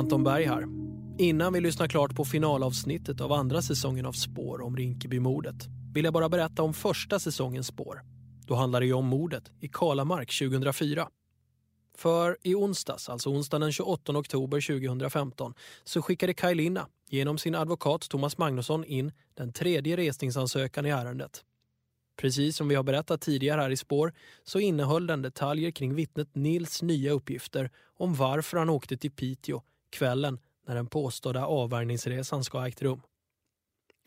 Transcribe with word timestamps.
Anton 0.00 0.24
Berg 0.24 0.44
här. 0.44 0.64
Innan 1.18 1.52
vi 1.52 1.60
lyssnar 1.60 1.88
klart 1.88 2.14
på 2.14 2.24
finalavsnittet 2.24 3.20
av 3.20 3.32
andra 3.32 3.62
säsongen 3.62 4.06
av 4.06 4.12
Spår 4.12 4.60
om 4.60 4.76
Rinkebymordet 4.76 5.66
vill 5.94 6.04
jag 6.04 6.14
bara 6.14 6.28
berätta 6.28 6.62
om 6.62 6.74
första 6.74 7.18
säsongens 7.18 7.66
spår. 7.66 8.02
Då 8.46 8.54
handlar 8.54 8.80
det 8.80 8.86
ju 8.86 8.92
om 8.92 9.06
mordet 9.06 9.50
i 9.60 9.68
Kalamark 9.68 10.38
2004. 10.38 11.08
För 11.96 12.36
i 12.42 12.54
onsdags, 12.54 13.08
alltså 13.08 13.30
onsdagen 13.30 13.60
den 13.60 13.72
28 13.72 14.18
oktober 14.18 14.80
2015, 14.80 15.54
så 15.84 16.02
skickade 16.02 16.34
Kaj 16.34 16.54
Linna 16.54 16.86
genom 17.08 17.38
sin 17.38 17.54
advokat 17.54 18.00
Thomas 18.00 18.38
Magnusson 18.38 18.84
in 18.84 19.12
den 19.34 19.52
tredje 19.52 19.96
resningsansökan 19.96 20.86
i 20.86 20.90
ärendet. 20.90 21.44
Precis 22.16 22.56
som 22.56 22.68
vi 22.68 22.74
har 22.74 22.82
berättat 22.82 23.20
tidigare 23.20 23.60
här 23.60 23.70
i 23.70 23.76
spår 23.76 24.12
så 24.44 24.58
innehöll 24.58 25.06
den 25.06 25.22
detaljer 25.22 25.70
kring 25.70 25.94
vittnet 25.94 26.34
Nils 26.34 26.82
nya 26.82 27.12
uppgifter 27.12 27.70
om 27.96 28.14
varför 28.14 28.58
han 28.58 28.70
åkte 28.70 28.96
till 28.96 29.10
Piteå 29.10 29.62
kvällen 29.90 30.38
när 30.66 30.74
den 30.74 30.86
påstådda 30.86 31.46
avvärjningsresan 31.46 32.44
ska 32.44 32.58
ha 32.58 32.68
ägt 32.68 32.82
rum. 32.82 33.00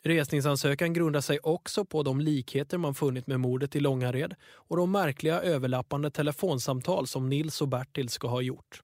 Resningsansökan 0.05 0.93
grundar 0.93 1.21
sig 1.21 1.39
också 1.39 1.85
på 1.85 2.03
de 2.03 2.21
likheter 2.21 2.77
man 2.77 2.95
funnit 2.95 3.27
med 3.27 3.39
mordet 3.39 3.75
i 3.75 3.79
Långared 3.79 4.35
och 4.45 4.77
de 4.77 4.91
märkliga 4.91 5.41
överlappande 5.41 6.11
telefonsamtal 6.11 7.07
som 7.07 7.29
Nils 7.29 7.61
och 7.61 7.67
Bertil 7.67 8.09
ska 8.09 8.27
ha 8.27 8.41
gjort. 8.41 8.81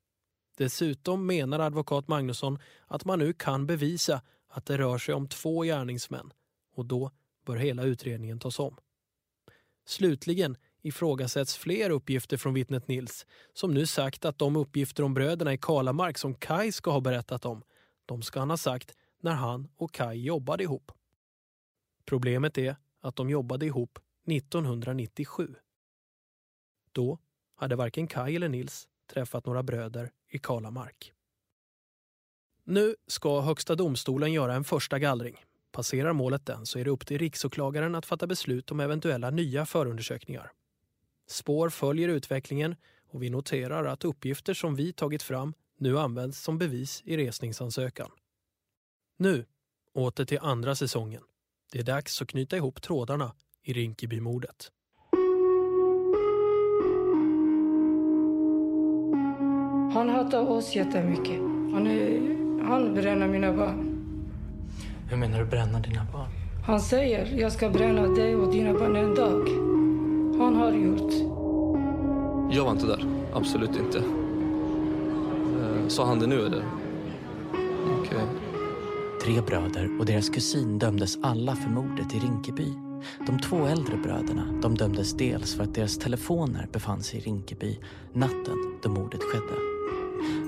Dessutom 0.58 1.26
menar 1.26 1.60
advokat 1.60 2.08
Magnusson 2.08 2.60
att 2.88 3.06
man 3.06 3.20
nu 3.20 3.34
kan 3.34 3.68
bevisa 3.68 4.22
att 4.48 4.66
det 4.66 4.78
rör 4.78 4.98
sig 4.98 5.16
om 5.16 5.28
två 5.28 5.62
gärningsmän 5.64 6.34
och 6.76 6.86
då 6.86 7.12
bör 7.46 7.56
hela 7.56 7.84
utredningen 7.84 8.40
tas 8.40 8.60
om. 8.60 8.78
Slutligen 9.86 10.58
ifrågasätts 10.82 11.58
fler 11.58 11.90
uppgifter 11.90 12.38
från 12.38 12.54
vittnet 12.54 12.88
Nils 12.88 13.26
som 13.54 13.74
nu 13.74 13.86
sagt 13.86 14.26
att 14.26 14.38
de 14.38 14.56
uppgifter 14.56 15.04
om 15.04 15.14
bröderna 15.14 15.54
i 15.54 15.58
Kalamark 15.58 16.18
som 16.18 16.36
Kai 16.36 16.72
ska 16.72 16.92
ha 16.92 17.02
berättat 17.02 17.46
om, 17.46 17.64
de 18.06 18.22
ska 18.22 18.40
han 18.40 18.50
ha 18.50 18.58
sagt 18.58 18.96
när 19.22 19.34
han 19.34 19.68
och 19.78 19.94
Kai 19.94 20.22
jobbade 20.22 20.64
ihop. 20.64 20.92
Problemet 22.06 22.58
är 22.58 22.76
att 23.02 23.16
de 23.16 23.30
jobbade 23.30 23.66
ihop 23.66 24.00
1997. 24.28 25.56
Då 26.92 27.20
hade 27.56 27.76
varken 27.76 28.08
Kai 28.08 28.36
eller 28.36 28.50
Nils 28.50 28.88
träffat 29.14 29.46
några 29.46 29.64
bröder 29.64 30.12
i 30.30 30.40
Kalamark. 30.40 31.14
Nu 32.64 32.96
ska 33.08 33.42
Högsta 33.42 33.76
domstolen 33.76 34.34
göra 34.34 34.56
en 34.56 34.64
första 34.64 35.00
gallring. 35.00 35.46
Passerar 35.72 36.14
målet 36.14 36.46
den 36.46 36.66
så 36.66 36.80
är 36.80 36.86
det 36.86 36.90
upp 36.90 37.08
till 37.08 37.18
riksåklagaren 37.18 37.96
att 37.96 38.06
fatta 38.06 38.28
beslut 38.28 38.72
om 38.72 38.80
eventuella 38.80 39.30
nya 39.30 39.66
förundersökningar. 39.66 40.52
Spår 41.30 41.70
följer 41.70 42.10
utvecklingen 42.10 42.76
och 43.12 43.24
vi 43.24 43.30
noterar 43.30 43.86
att 43.86 44.06
uppgifter 44.06 44.54
som 44.54 44.76
vi 44.76 44.94
tagit 44.94 45.24
fram 45.24 45.54
nu 45.78 46.00
används 46.00 46.44
som 46.44 46.58
bevis 46.58 47.02
i 47.06 47.18
resningsansökan. 47.18 48.10
Nu, 49.18 49.46
åter 49.94 50.26
till 50.26 50.40
andra 50.42 50.76
säsongen. 50.76 51.22
Det 51.72 51.80
är 51.80 51.84
dags 51.84 52.22
att 52.22 52.28
knyta 52.28 52.58
ihop 52.58 52.82
trådarna 52.82 53.36
i 53.64 53.74
Rinkebymordet. 53.74 54.72
Han 59.94 60.10
hatar 60.10 60.50
oss 60.50 60.76
jättemycket. 60.76 61.40
Han, 61.74 61.88
är, 61.88 62.64
han 62.64 62.94
bränner 62.94 63.28
mina 63.28 63.54
barn. 63.54 63.86
Hur 65.10 65.18
menar 65.18 65.40
du 65.40 65.46
bränna 65.46 65.80
dina 65.80 66.08
barn? 66.14 66.30
Han 66.66 66.80
säger 66.80 67.40
jag 67.40 67.52
ska 67.52 67.70
bränna 67.70 68.08
dig 68.08 68.36
och 68.36 68.52
dina 68.52 68.74
barn 68.74 68.96
en 68.96 69.16
dag. 69.16 69.69
Han 70.50 70.58
har 70.58 70.72
gjort. 70.72 71.14
Jag 72.52 72.66
var 72.66 72.72
inte 72.72 72.86
där. 72.86 73.06
Absolut 73.34 73.70
inte. 73.70 73.98
Eh, 75.60 75.88
sa 75.88 76.06
han 76.06 76.20
det 76.20 76.28
nu 76.28 76.46
eller? 76.46 76.64
Okej. 78.00 78.18
Okay. 78.18 78.26
Tre 79.24 79.42
bröder 79.42 80.00
och 80.00 80.06
deras 80.06 80.30
kusin 80.30 80.80
dömdes 80.80 81.18
alla 81.22 81.56
för 81.56 81.70
mordet 81.70 82.14
i 82.16 82.20
Rinkeby. 82.20 82.74
De 83.28 83.40
två 83.40 83.66
äldre 83.66 83.98
bröderna 83.98 84.60
de 84.62 84.76
dömdes 84.76 85.14
dels 85.14 85.56
för 85.56 85.64
att 85.64 85.76
deras 85.76 85.98
telefoner 85.98 86.68
befann 86.72 87.04
sig 87.04 87.20
i 87.20 87.22
Rinkeby 87.22 87.80
natten 88.14 88.80
då 88.84 88.90
mordet 88.90 89.22
skedde. 89.24 89.62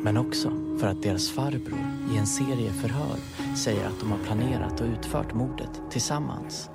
Men 0.04 0.18
också 0.18 0.52
för 0.80 0.88
att 0.88 1.04
deras 1.04 1.30
farbror 1.30 1.80
i 2.14 2.18
en 2.18 2.28
serie 2.28 2.72
förhör 2.72 3.18
säger 3.58 3.88
att 3.88 4.00
de 4.00 4.12
har 4.12 4.20
planerat 4.20 4.82
och 4.82 4.88
utfört 4.88 5.34
mordet 5.34 5.82
tillsammans. 5.90 6.70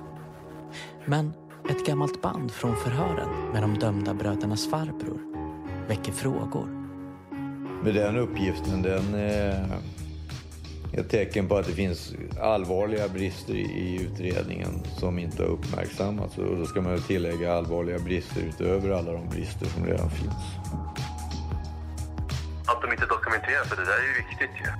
Men 1.05 1.33
ett 1.69 1.85
gammalt 1.85 2.21
band 2.21 2.51
från 2.51 2.75
förhören 2.75 3.29
med 3.53 3.61
de 3.61 3.79
dömda 3.79 4.13
brödernas 4.13 4.69
farbror 4.69 5.19
väcker 5.87 6.11
frågor. 6.11 6.67
Men 7.83 7.93
den 7.93 8.17
uppgiften 8.17 8.81
den 8.81 9.13
är 9.13 9.65
ett 10.93 11.09
tecken 11.09 11.47
på 11.47 11.57
att 11.57 11.65
det 11.65 11.73
finns 11.73 12.13
allvarliga 12.41 13.07
brister 13.07 13.53
i 13.53 14.01
utredningen 14.01 14.83
som 14.99 15.19
inte 15.19 15.43
har 15.43 15.49
uppmärksammats. 15.49 16.37
Och 16.37 16.57
då 16.57 16.65
ska 16.65 16.81
man 16.81 17.01
tillägga 17.01 17.53
allvarliga 17.53 17.99
brister 17.99 18.41
utöver 18.41 18.89
alla 18.89 19.11
de 19.11 19.29
brister 19.29 19.65
som 19.65 19.85
redan 19.85 20.09
finns. 20.09 20.33
Att 22.67 22.81
de 22.81 22.91
inte 22.91 23.05
dokumenterar, 23.05 23.63
för 23.65 23.75
det 23.75 23.85
där 23.85 23.97
är 23.97 24.07
ju 24.07 24.27
viktigt 24.27 24.49
ju. 24.65 24.71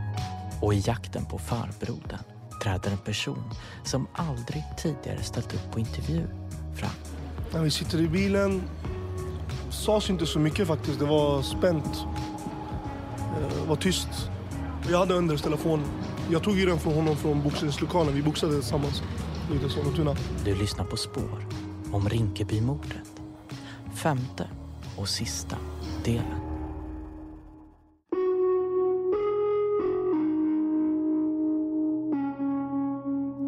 Och 0.61 0.73
i 0.73 0.83
jakten 0.85 1.25
på 1.25 1.37
farbrodern 1.37 2.19
träder 2.63 2.91
en 2.91 2.97
person 2.97 3.43
som 3.83 4.07
aldrig 4.13 4.63
tidigare 4.77 5.23
ställt 5.23 5.53
upp 5.53 5.71
på 5.71 5.79
intervju. 5.79 6.27
När 7.53 7.63
vi 7.63 7.71
sitter 7.71 8.01
i 8.01 8.07
bilen 8.07 8.61
sades 9.69 10.09
inte 10.09 10.25
så 10.25 10.39
mycket 10.39 10.67
faktiskt. 10.67 10.99
Det 10.99 11.05
var 11.05 11.41
spänt. 11.41 12.05
Det 13.61 13.67
var 13.67 13.75
tyst. 13.75 14.09
Jag 14.91 14.99
hade 14.99 15.13
Önders 15.13 15.41
telefon. 15.41 15.83
Jag 16.31 16.43
tog 16.43 16.57
ju 16.57 16.65
den 16.65 16.79
från 16.79 16.93
honom 16.93 17.15
från 17.15 17.43
boxningslokalen. 17.43 18.15
Vi 18.15 18.21
boxade 18.21 18.53
tillsammans. 18.53 19.03
Ute 19.53 19.65
i 19.65 19.69
Sollentuna. 19.69 20.15
Du 20.45 20.55
lyssnar 20.55 20.85
på 20.85 20.97
Spår 20.97 21.47
om 21.91 22.09
Rinkebymordet. 22.09 23.21
Femte 23.95 24.49
och 24.97 25.09
sista 25.09 25.55
delen. 26.03 26.41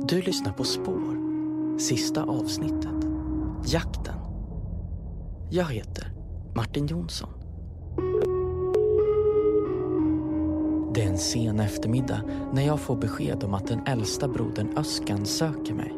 Du 0.08 0.22
lyssnar 0.22 0.54
på 0.54 0.64
Spår, 0.64 1.80
sista 1.80 2.24
avsnittet. 2.24 2.99
Jakten. 3.66 4.16
Jag 5.52 5.66
heter 5.66 6.12
Martin 6.56 6.88
Jonsson. 6.88 7.30
Det 10.94 11.02
är 11.04 11.08
en 11.08 11.18
sen 11.18 11.60
eftermiddag 11.60 12.22
när 12.54 12.66
jag 12.66 12.80
får 12.80 12.96
besked 12.96 13.44
om 13.44 13.54
att 13.54 13.68
den 13.68 13.88
äldsta 13.88 14.28
brodern 14.28 14.78
Öskan 14.78 15.26
söker 15.26 15.74
mig. 15.74 15.94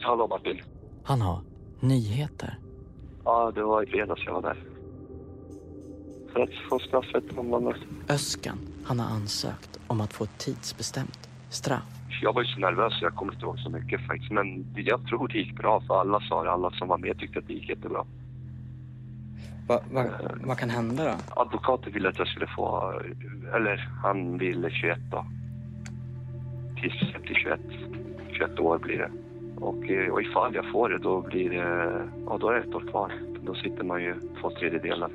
Hallå 0.00 0.26
Martin. 0.26 0.60
Han 1.02 1.20
har 1.20 1.40
nyheter. 1.80 2.58
Ja, 3.24 3.52
det 3.54 3.62
var 3.62 3.82
i 3.82 3.86
fredags 3.86 4.22
jag 4.26 4.32
var 4.32 4.42
där. 4.42 4.64
För 6.32 6.40
att 6.40 6.50
få 6.70 6.78
straffet 6.78 7.38
annat. 7.38 7.76
Öskan, 8.08 8.58
han 8.84 9.00
har 9.00 9.16
ansökt 9.16 9.80
om 9.86 10.00
att 10.00 10.12
få 10.12 10.24
ett 10.24 10.38
tidsbestämt 10.38 11.28
straff. 11.50 11.95
Jag 12.22 12.32
var 12.32 12.42
ju 12.42 12.48
så 12.48 12.60
nervös 12.60 12.98
så 12.98 13.04
jag 13.04 13.14
kommer 13.14 13.32
inte 13.32 13.44
ihåg 13.44 13.58
så 13.58 13.70
mycket 13.70 14.06
faktiskt. 14.06 14.32
Men 14.32 14.66
jag 14.74 15.06
tror 15.06 15.28
det 15.28 15.38
gick 15.38 15.56
bra 15.56 15.80
för 15.80 16.00
alla 16.00 16.20
sa 16.20 16.44
det. 16.44 16.50
Alla 16.50 16.70
som 16.70 16.88
var 16.88 16.98
med 16.98 17.18
tyckte 17.18 17.38
att 17.38 17.46
det 17.46 17.52
gick 17.52 17.68
jättebra. 17.68 18.04
Va, 19.68 19.80
va, 19.92 20.04
vad 20.44 20.58
kan 20.58 20.70
hända 20.70 21.04
då? 21.04 21.40
Advokaten 21.40 21.92
ville 21.92 22.08
att 22.08 22.18
jag 22.18 22.28
skulle 22.28 22.46
få, 22.46 22.92
eller 23.54 23.88
han 24.02 24.38
ville 24.38 24.70
21 24.70 24.98
då. 25.10 25.26
Tills 26.80 27.12
till 27.26 27.36
21. 27.36 27.60
21 28.32 28.58
år 28.58 28.78
blir 28.78 28.98
det. 28.98 29.10
Och, 29.56 29.90
eh, 29.90 30.12
och 30.12 30.22
ifall 30.22 30.54
jag 30.54 30.72
får 30.72 30.88
det 30.88 30.98
då 30.98 31.20
blir 31.20 31.50
det, 31.50 32.08
ja 32.26 32.38
då 32.40 32.48
är 32.48 32.54
det 32.54 32.60
ett 32.60 32.74
år 32.74 32.90
kvar. 32.90 33.12
Då 33.42 33.54
sitter 33.54 33.84
man 33.84 34.02
ju 34.02 34.14
två 34.40 34.50
tredjedelar. 34.50 35.10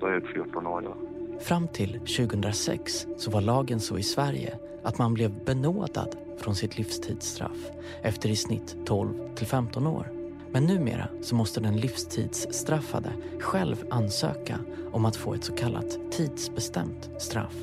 Då 0.00 0.06
är 0.06 0.12
jag 0.12 0.26
14 0.26 0.66
år 0.66 0.80
då. 0.80 1.13
Fram 1.40 1.68
till 1.68 1.92
2006 1.92 3.06
så 3.16 3.30
var 3.30 3.40
lagen 3.40 3.80
så 3.80 3.98
i 3.98 4.02
Sverige 4.02 4.58
att 4.82 4.98
man 4.98 5.14
blev 5.14 5.44
benådad 5.44 6.16
från 6.38 6.54
sitt 6.54 6.78
livstidsstraff 6.78 7.70
efter 8.02 8.28
i 8.28 8.36
snitt 8.36 8.76
12 8.86 9.34
till 9.34 9.46
15 9.46 9.86
år. 9.86 10.12
Men 10.50 10.66
numera 10.66 11.08
så 11.22 11.34
måste 11.34 11.60
den 11.60 11.76
livstidsstraffade 11.76 13.12
själv 13.40 13.76
ansöka 13.90 14.58
om 14.92 15.04
att 15.04 15.16
få 15.16 15.34
ett 15.34 15.44
så 15.44 15.54
kallat 15.54 15.98
tidsbestämt 16.10 17.10
straff. 17.18 17.54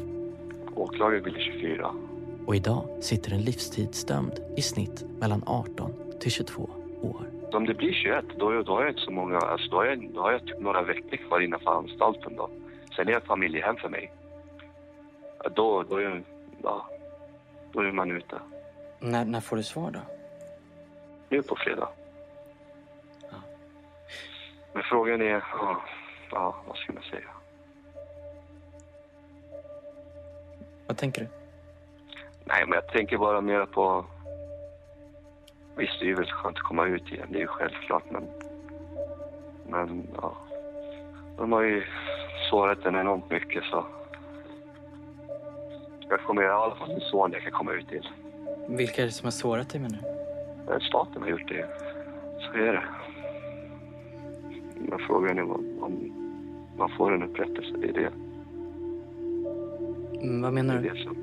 Åklagaren 0.75 1.23
ville 1.23 1.39
24. 1.39 1.91
Och 2.45 2.55
idag 2.55 2.85
sitter 2.99 3.31
en 3.33 3.41
livstidsdömd 3.41 4.39
i 4.57 4.61
snitt 4.61 5.05
mellan 5.19 5.43
18 5.45 5.93
till 6.19 6.31
22 6.31 6.69
år. 7.01 7.21
Om 7.53 7.65
det 7.65 7.73
blir 7.73 7.93
21 7.93 8.25
då, 8.39 8.63
då 8.63 8.73
har 8.73 8.81
jag 8.81 8.91
inte 8.91 9.01
så 9.01 9.11
många, 9.11 9.37
alltså 9.37 9.69
då 9.71 9.77
har 9.77 9.85
jag, 9.85 10.09
då 10.13 10.21
har 10.21 10.31
jag 10.31 10.45
typ 10.45 10.59
några 10.59 10.83
veckor 10.83 11.17
kvar 11.17 11.39
innanför 11.39 11.71
anstalten 11.71 12.35
då. 12.35 12.49
Sen 12.95 13.07
är 13.07 13.13
det 13.13 13.21
familjehem 13.21 13.75
för 13.75 13.89
mig. 13.89 14.11
Då, 15.55 15.83
då, 15.83 15.97
är, 15.97 16.23
ja, 16.63 16.89
då 17.71 17.79
är 17.79 17.91
man 17.91 18.11
ute. 18.11 18.39
När, 18.99 19.25
när 19.25 19.41
får 19.41 19.55
du 19.55 19.63
svar 19.63 19.91
då? 19.91 19.99
Nu 21.29 21.41
på 21.41 21.55
fredag. 21.55 21.89
Ja. 23.21 23.37
Men 24.73 24.83
frågan 24.83 25.21
är, 25.21 25.43
ja, 25.51 25.81
ja, 26.31 26.55
vad 26.67 26.77
ska 26.77 26.93
man 26.93 27.03
säga? 27.03 27.29
Vad 30.87 30.97
tänker 30.97 31.21
du? 31.21 31.27
Nej, 32.45 32.65
men 32.67 32.73
jag 32.73 32.87
tänker 32.87 33.17
bara 33.17 33.41
mer 33.41 33.65
på... 33.65 34.05
Visst, 35.75 35.99
det 35.99 36.05
är 36.05 36.07
ju 36.07 36.15
väldigt 36.15 36.33
skönt 36.33 36.57
att 36.57 36.63
komma 36.63 36.85
ut 36.85 37.11
igen, 37.11 37.27
det 37.29 37.37
är 37.37 37.41
ju 37.41 37.47
självklart, 37.47 38.03
men... 38.11 38.27
Men, 39.67 40.07
ja. 40.21 40.37
De 41.37 41.51
har 41.51 41.61
ju 41.61 41.83
sårat 42.51 42.83
den 42.83 42.95
enormt 42.95 43.29
mycket, 43.31 43.63
så... 43.63 43.85
Jag 46.09 46.19
kommer 46.19 46.43
i 46.43 46.47
alla 46.47 46.75
fall 46.75 46.87
min 46.87 46.99
son 47.01 47.31
jag 47.31 47.41
kan 47.41 47.51
komma 47.51 47.73
ut 47.73 47.87
till. 47.89 48.07
Vilka 48.69 49.01
är 49.01 49.05
det 49.05 49.11
som 49.11 49.25
har 49.25 49.31
sårat 49.31 49.69
dig 49.69 49.81
menar 49.81 49.97
du? 49.97 50.79
Staten 50.85 51.21
har 51.21 51.29
gjort 51.29 51.47
det. 51.47 51.65
Så 52.39 52.51
är 52.57 52.73
det. 52.73 52.83
Men 54.75 54.99
frågan 55.07 55.37
är 55.37 55.41
om, 55.43 56.13
man 56.77 56.89
får 56.97 57.13
en 57.13 57.23
upprättelse. 57.23 57.73
Det 57.77 57.87
är 57.89 57.93
det. 57.93 58.11
Mm, 60.21 60.41
vad 60.41 60.53
menar 60.53 60.75
Det 60.75 60.81
du? 60.81 60.87
är 60.89 60.93
det 60.93 61.03
som... 61.03 61.17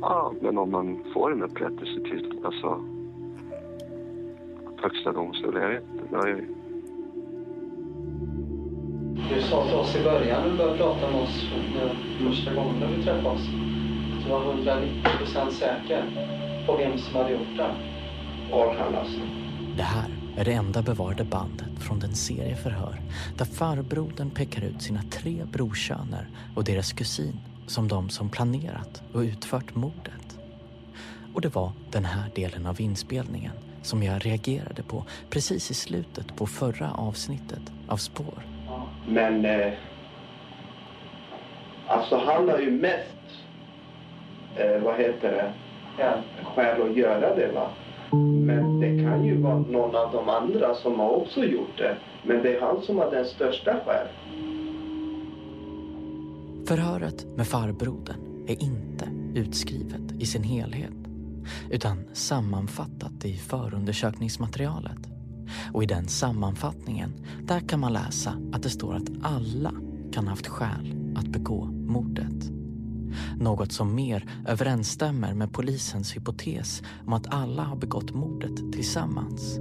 Ja, 0.00 0.32
men 0.40 0.58
om 0.58 0.70
man 0.70 1.04
får 1.14 1.32
en 1.32 1.42
upprättelse 1.42 2.00
till 2.00 2.40
alltså, 2.44 2.84
högsta 4.82 5.12
domstolen, 5.12 5.62
jag 5.62 5.68
vet 5.68 5.84
inte. 5.92 6.16
Du 9.34 9.42
sa 9.42 9.66
till 9.66 9.74
oss 9.74 9.96
i 9.96 10.04
början 10.04 10.42
när 10.42 10.50
du 10.50 10.56
började 10.56 10.78
prata 10.78 11.10
med 11.10 11.20
oss 11.20 11.44
första 12.18 12.54
gången 12.54 12.80
när 12.80 12.86
vi 12.86 13.02
träffades. 13.02 13.40
att 13.40 14.24
Du 14.24 14.30
var 14.30 14.44
190 14.44 15.18
procent 15.18 15.52
säker 15.52 16.04
på 16.66 16.76
vem 16.76 16.98
som 16.98 17.14
hade 17.14 17.32
gjort 17.32 17.56
det. 17.56 17.74
Orhan 18.52 18.94
alltså. 18.94 19.20
Det 19.76 19.82
här 19.82 20.08
är 20.36 20.44
det 20.44 20.52
enda 20.52 20.82
bevarade 20.82 21.24
bandet 21.24 21.78
från 21.78 21.98
den 21.98 22.14
serie 22.14 22.56
förhör 22.56 23.00
där 23.38 23.44
farbrodern 23.44 24.30
pekar 24.30 24.62
ut 24.62 24.82
sina 24.82 25.02
tre 25.02 25.44
brorsöner 25.52 26.28
och 26.56 26.64
deras 26.64 26.92
kusin 26.92 27.40
som 27.66 27.88
de 27.88 28.10
som 28.10 28.28
planerat 28.28 29.02
och 29.12 29.20
utfört 29.20 29.74
mordet. 29.74 30.38
Och 31.34 31.40
det 31.40 31.54
var 31.54 31.72
den 31.90 32.04
här 32.04 32.30
delen 32.34 32.66
av 32.66 32.80
inspelningen 32.80 33.52
som 33.82 34.02
jag 34.02 34.26
reagerade 34.26 34.82
på 34.82 35.04
precis 35.30 35.70
i 35.70 35.74
slutet 35.74 36.36
på 36.36 36.46
förra 36.46 36.92
avsnittet 36.92 37.72
av 37.88 37.96
Spår. 37.96 38.49
Men 39.08 39.44
eh, 39.44 39.72
alltså 41.86 42.16
han 42.16 42.48
har 42.48 42.58
ju 42.58 42.70
mest, 42.70 43.16
eh, 44.56 44.82
vad 44.82 44.98
heter 44.98 45.32
det, 45.32 45.52
skäl 46.44 46.82
att 46.82 46.96
göra 46.96 47.34
det 47.34 47.52
va. 47.52 47.68
Men 48.46 48.80
det 48.80 49.04
kan 49.04 49.24
ju 49.24 49.36
vara 49.36 49.58
någon 49.58 49.96
av 49.96 50.12
de 50.12 50.28
andra 50.28 50.74
som 50.74 51.00
har 51.00 51.10
också 51.10 51.44
gjort 51.44 51.78
det. 51.78 51.96
Men 52.22 52.42
det 52.42 52.56
är 52.56 52.60
han 52.60 52.82
som 52.82 52.98
har 52.98 53.10
den 53.10 53.24
största 53.24 53.76
skäl. 53.86 54.06
Förhöret 56.66 57.26
med 57.36 57.46
farbrodern 57.46 58.46
är 58.48 58.62
inte 58.62 59.08
utskrivet 59.34 60.12
i 60.18 60.26
sin 60.26 60.42
helhet 60.42 60.92
utan 61.70 62.04
sammanfattat 62.12 63.24
i 63.24 63.34
förundersökningsmaterialet. 63.34 65.19
Och 65.72 65.82
i 65.82 65.86
den 65.86 66.08
sammanfattningen, 66.08 67.12
där 67.42 67.60
kan 67.60 67.80
man 67.80 67.92
läsa 67.92 68.34
att 68.52 68.62
det 68.62 68.70
står 68.70 68.94
att 68.94 69.10
alla 69.22 69.72
kan 70.12 70.24
ha 70.24 70.30
haft 70.30 70.46
skäl 70.46 71.14
att 71.16 71.26
begå 71.26 71.64
mordet. 71.64 72.50
Något 73.40 73.72
som 73.72 73.94
mer 73.94 74.24
överensstämmer 74.48 75.34
med 75.34 75.52
polisens 75.52 76.16
hypotes 76.16 76.82
om 77.06 77.12
att 77.12 77.34
alla 77.34 77.62
har 77.62 77.76
begått 77.76 78.14
mordet 78.14 78.72
tillsammans. 78.72 79.58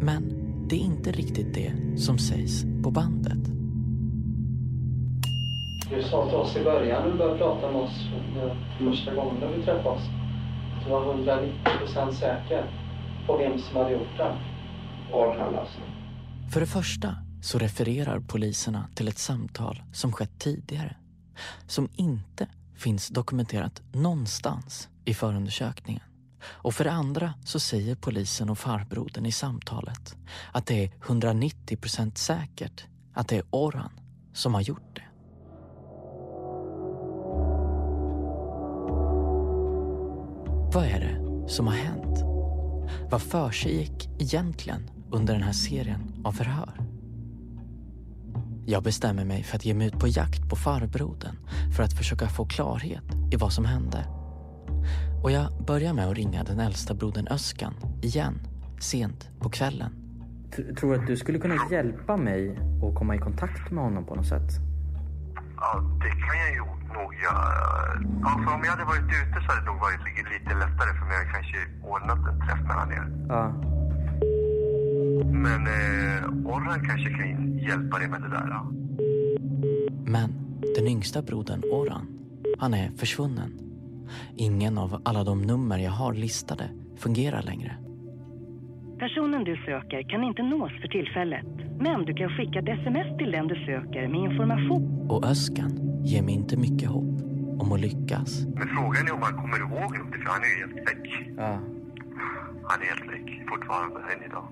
Men 0.00 0.46
det 0.68 0.76
är 0.76 0.80
inte 0.80 1.12
riktigt 1.12 1.54
det 1.54 1.72
som 1.96 2.18
sägs 2.18 2.64
på 2.82 2.90
bandet. 2.90 3.38
Du 5.90 6.02
sa 6.02 6.26
till 6.26 6.36
oss 6.36 6.56
i 6.56 6.64
början 6.64 7.02
när 7.02 7.12
du 7.12 7.18
började 7.18 7.38
prata 7.38 7.72
med 7.72 7.80
oss 7.80 8.08
eh, 8.36 8.56
första 8.78 9.14
gången 9.14 9.36
när 9.40 9.56
vi 9.56 9.62
träffades. 9.62 10.02
att 10.02 10.84
Du 10.84 10.90
var 10.90 11.14
190 11.14 11.54
procent 11.78 12.14
säker 12.14 12.85
och 13.28 13.40
vem 13.40 13.58
som 13.58 13.76
hade 13.76 13.92
gjort 13.92 14.16
den? 14.16 14.36
Orhan 15.12 15.54
alltså. 15.54 15.78
För 16.52 16.60
det 16.60 16.66
första 16.66 17.16
så 17.42 17.58
refererar 17.58 18.20
poliserna 18.20 18.88
till 18.94 19.08
ett 19.08 19.18
samtal 19.18 19.82
som 19.92 20.12
skett 20.12 20.38
tidigare 20.38 20.96
som 21.66 21.88
inte 21.96 22.48
finns 22.74 23.08
dokumenterat 23.08 23.82
någonstans 23.92 24.88
i 25.04 25.14
förundersökningen. 25.14 26.02
Och 26.44 26.74
för 26.74 26.84
det 26.84 26.92
andra 26.92 27.34
så 27.44 27.60
säger 27.60 27.94
polisen 27.94 28.50
och 28.50 28.58
farbrodern 28.58 29.26
i 29.26 29.32
samtalet 29.32 30.16
att 30.52 30.66
det 30.66 30.84
är 30.84 30.90
190 31.06 31.76
procent 31.76 32.18
säkert 32.18 32.84
att 33.14 33.28
det 33.28 33.36
är 33.36 33.44
Orhan 33.50 33.92
som 34.32 34.54
har 34.54 34.60
gjort 34.60 34.96
det. 34.96 35.02
Vad 40.72 40.84
är 40.84 41.00
det 41.00 41.48
som 41.48 41.66
har 41.66 41.74
hänt? 41.74 42.05
Vad 43.10 43.22
försiggick 43.22 44.08
egentligen 44.18 44.90
under 45.10 45.34
den 45.34 45.42
här 45.42 45.52
serien 45.52 46.00
av 46.24 46.32
förhör? 46.32 46.80
Jag 48.66 48.82
bestämmer 48.82 49.24
mig 49.24 49.42
för 49.42 49.56
att 49.56 49.64
ge 49.64 49.74
mig 49.74 49.86
ut 49.86 49.98
på 49.98 50.08
jakt 50.08 50.48
på 50.48 50.56
farbrodern 50.56 51.36
för 51.76 51.82
att 51.82 51.92
försöka 51.92 52.28
få 52.28 52.46
klarhet 52.46 53.04
i 53.32 53.36
vad 53.36 53.52
som 53.52 53.64
hände. 53.64 54.04
Och 55.22 55.30
jag 55.30 55.64
börjar 55.66 55.92
med 55.92 56.08
att 56.08 56.16
ringa 56.16 56.44
den 56.44 56.60
äldsta 56.60 56.94
brodern 56.94 57.28
Öskan 57.28 57.74
igen, 58.02 58.40
sent 58.80 59.30
på 59.40 59.50
kvällen. 59.50 59.92
Tror 60.80 60.94
du 60.94 61.00
att 61.00 61.06
du 61.06 61.16
skulle 61.16 61.38
kunna 61.38 61.56
hjälpa 61.70 62.16
mig 62.16 62.58
att 62.82 62.94
komma 62.94 63.14
i 63.16 63.18
kontakt 63.18 63.70
med 63.70 63.84
honom 63.84 64.04
på 64.04 64.14
något 64.14 64.26
sätt? 64.26 64.50
Ja, 65.60 65.70
det 66.02 66.10
kan 66.24 66.36
jag 66.44 66.50
ju 66.58 66.64
nog 66.98 67.14
göra. 67.14 67.56
Alltså, 68.28 68.54
om 68.54 68.60
jag 68.64 68.70
hade 68.70 68.84
varit 68.84 69.04
ute 69.20 69.36
så 69.40 69.46
hade 69.52 69.60
det 69.60 69.66
nog 69.66 69.80
varit 69.80 70.00
li- 70.04 70.30
lite 70.34 70.54
lättare 70.54 70.90
för 70.98 71.06
mig 71.06 71.16
att 71.26 71.32
kanske 71.34 71.58
ordnat 71.82 72.18
en 72.32 72.40
träff 72.46 72.60
mellan 72.68 72.92
er. 72.92 73.06
Ja. 73.28 73.52
Men 75.32 75.66
eh, 75.66 76.52
Orhan 76.54 76.86
kanske 76.88 77.10
kan 77.10 77.58
hjälpa 77.58 77.98
dig 77.98 78.08
med 78.08 78.22
det 78.22 78.28
där. 78.28 78.46
Ja. 78.50 78.70
Men 80.04 80.30
den 80.76 80.86
yngsta 80.86 81.22
brodern 81.22 81.62
Orhan, 81.72 82.06
han 82.58 82.74
är 82.74 82.90
försvunnen. 82.90 83.52
Ingen 84.36 84.78
av 84.78 85.00
alla 85.04 85.24
de 85.24 85.42
nummer 85.42 85.78
jag 85.78 85.90
har 85.90 86.12
listade 86.14 86.70
fungerar 86.98 87.42
längre. 87.42 87.76
Personen 88.98 89.44
du 89.44 89.56
söker 89.56 90.02
kan 90.02 90.24
inte 90.24 90.42
nås 90.42 90.72
för 90.80 90.88
tillfället. 90.88 91.46
Men 91.78 92.04
du 92.04 92.14
kan 92.14 92.30
skicka 92.36 92.58
ett 92.58 92.78
sms 92.80 93.18
till 93.18 93.30
den 93.30 93.46
du 93.48 93.54
söker 93.54 94.08
med 94.08 94.20
information. 94.20 95.06
Och 95.10 95.24
Öskan 95.24 95.72
ger 96.04 96.22
mig 96.22 96.34
inte 96.34 96.56
mycket 96.56 96.88
hopp 96.88 97.16
om 97.58 97.72
att 97.72 97.80
lyckas. 97.80 98.46
Men 98.54 98.68
frågan 98.68 99.06
är 99.08 99.12
om 99.12 99.22
han 99.22 99.36
kommer 99.42 99.58
ihåg 99.58 99.98
något, 99.98 100.12
för 100.12 100.30
han 100.32 100.42
är 100.42 100.52
ju 100.54 100.66
helt 100.66 100.88
väck. 100.88 101.06
Ja. 101.36 101.58
Han 102.62 102.80
är 102.82 102.86
helt 102.86 103.12
väck 103.12 103.48
fortfarande 103.48 104.00
än 104.00 104.24
idag. 104.30 104.46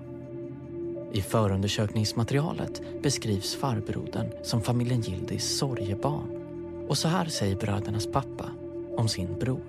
I 1.11 1.21
förundersökningsmaterialet 1.21 2.81
beskrivs 3.03 3.55
farbrodern 3.55 4.27
som 4.43 4.61
familjen 4.61 5.01
Gildis 5.01 5.57
sorgebarn. 5.57 6.29
Och 6.87 6.97
så 6.97 7.07
här 7.07 7.25
säger 7.25 7.55
brödernas 7.55 8.07
pappa 8.11 8.45
om 8.97 9.07
sin 9.07 9.39
bror. 9.39 9.61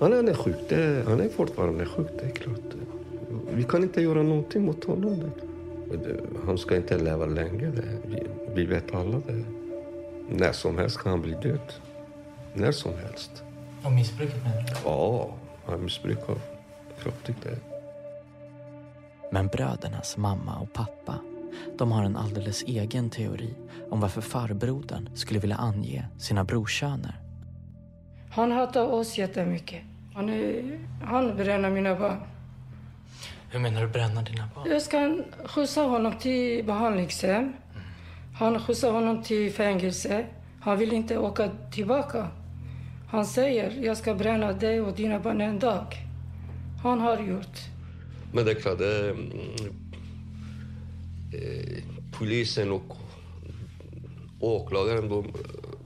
Han 0.00 0.12
är 0.12 0.34
sjuk. 0.34 0.72
Han 1.06 1.20
är 1.20 1.28
fortfarande 1.28 1.86
sjuk, 1.86 2.08
det 2.18 2.26
är 2.26 2.30
klart. 2.30 2.74
Vi 3.50 3.62
kan 3.62 3.82
inte 3.82 4.02
göra 4.02 4.22
någonting 4.22 4.64
mot 4.64 4.84
honom. 4.84 5.30
Han 6.46 6.58
ska 6.58 6.76
inte 6.76 6.98
leva 6.98 7.26
länge. 7.26 7.66
Det. 7.66 7.98
Vi, 8.54 8.64
vet 8.64 8.94
alla 8.94 9.20
det. 9.26 9.44
När 10.28 10.52
som 10.52 10.78
helst 10.78 10.98
kan 10.98 11.10
han 11.12 11.20
bli 11.22 11.32
död. 11.32 11.72
När 12.54 12.72
som 12.72 12.92
helst. 13.02 13.44
Och 13.84 13.92
missbruket 13.92 14.44
menar 14.44 14.62
du? 14.62 14.72
Ja, 14.84 15.30
han 15.66 15.84
missbrukar 15.84 16.36
kraftigt. 17.02 17.42
Det. 17.42 17.58
Men 19.32 19.46
brödernas 19.46 20.16
mamma 20.16 20.58
och 20.58 20.72
pappa, 20.72 21.14
de 21.78 21.92
har 21.92 22.04
en 22.04 22.16
alldeles 22.16 22.62
egen 22.62 23.10
teori 23.10 23.54
om 23.90 24.00
varför 24.00 24.20
farbrodern 24.20 25.08
skulle 25.14 25.40
vilja 25.40 25.56
ange 25.56 26.08
sina 26.18 26.44
brorsöner. 26.44 27.20
Han 28.30 28.52
hatar 28.52 28.86
oss 28.92 29.18
jättemycket. 29.18 29.82
Han, 30.14 30.28
är, 30.28 30.78
han 31.02 31.36
bränner 31.36 31.70
mina 31.70 31.94
barn. 31.94 32.20
Hur 33.56 33.62
menar 33.62 33.82
du 33.82 33.88
bränna 33.88 34.22
dina 34.22 34.48
barn? 34.54 34.70
Jag 34.70 34.82
ska 34.82 35.18
skjutsa 35.44 35.82
honom 35.82 36.12
till 36.18 36.64
behandlingshem. 36.64 37.52
Han 38.34 38.60
skjutsar 38.60 38.92
honom 38.92 39.22
till 39.22 39.52
fängelse. 39.52 40.26
Han 40.60 40.78
vill 40.78 40.92
inte 40.92 41.18
åka 41.18 41.50
tillbaka. 41.72 42.28
Han 43.10 43.26
säger, 43.26 43.84
jag 43.84 43.96
ska 43.96 44.14
bränna 44.14 44.52
dig 44.52 44.80
och 44.80 44.92
dina 44.92 45.20
barn 45.20 45.40
en 45.40 45.58
dag. 45.58 45.86
Han 46.82 47.00
har 47.00 47.18
gjort. 47.18 47.58
Men 48.32 48.44
det 48.44 48.50
är 48.50 48.54
klart, 48.54 48.78
det, 48.78 49.10
mm, 49.10 49.30
eh, 51.32 51.84
polisen 52.18 52.72
och 52.72 52.96
åklagaren, 54.40 55.08
de, 55.08 55.32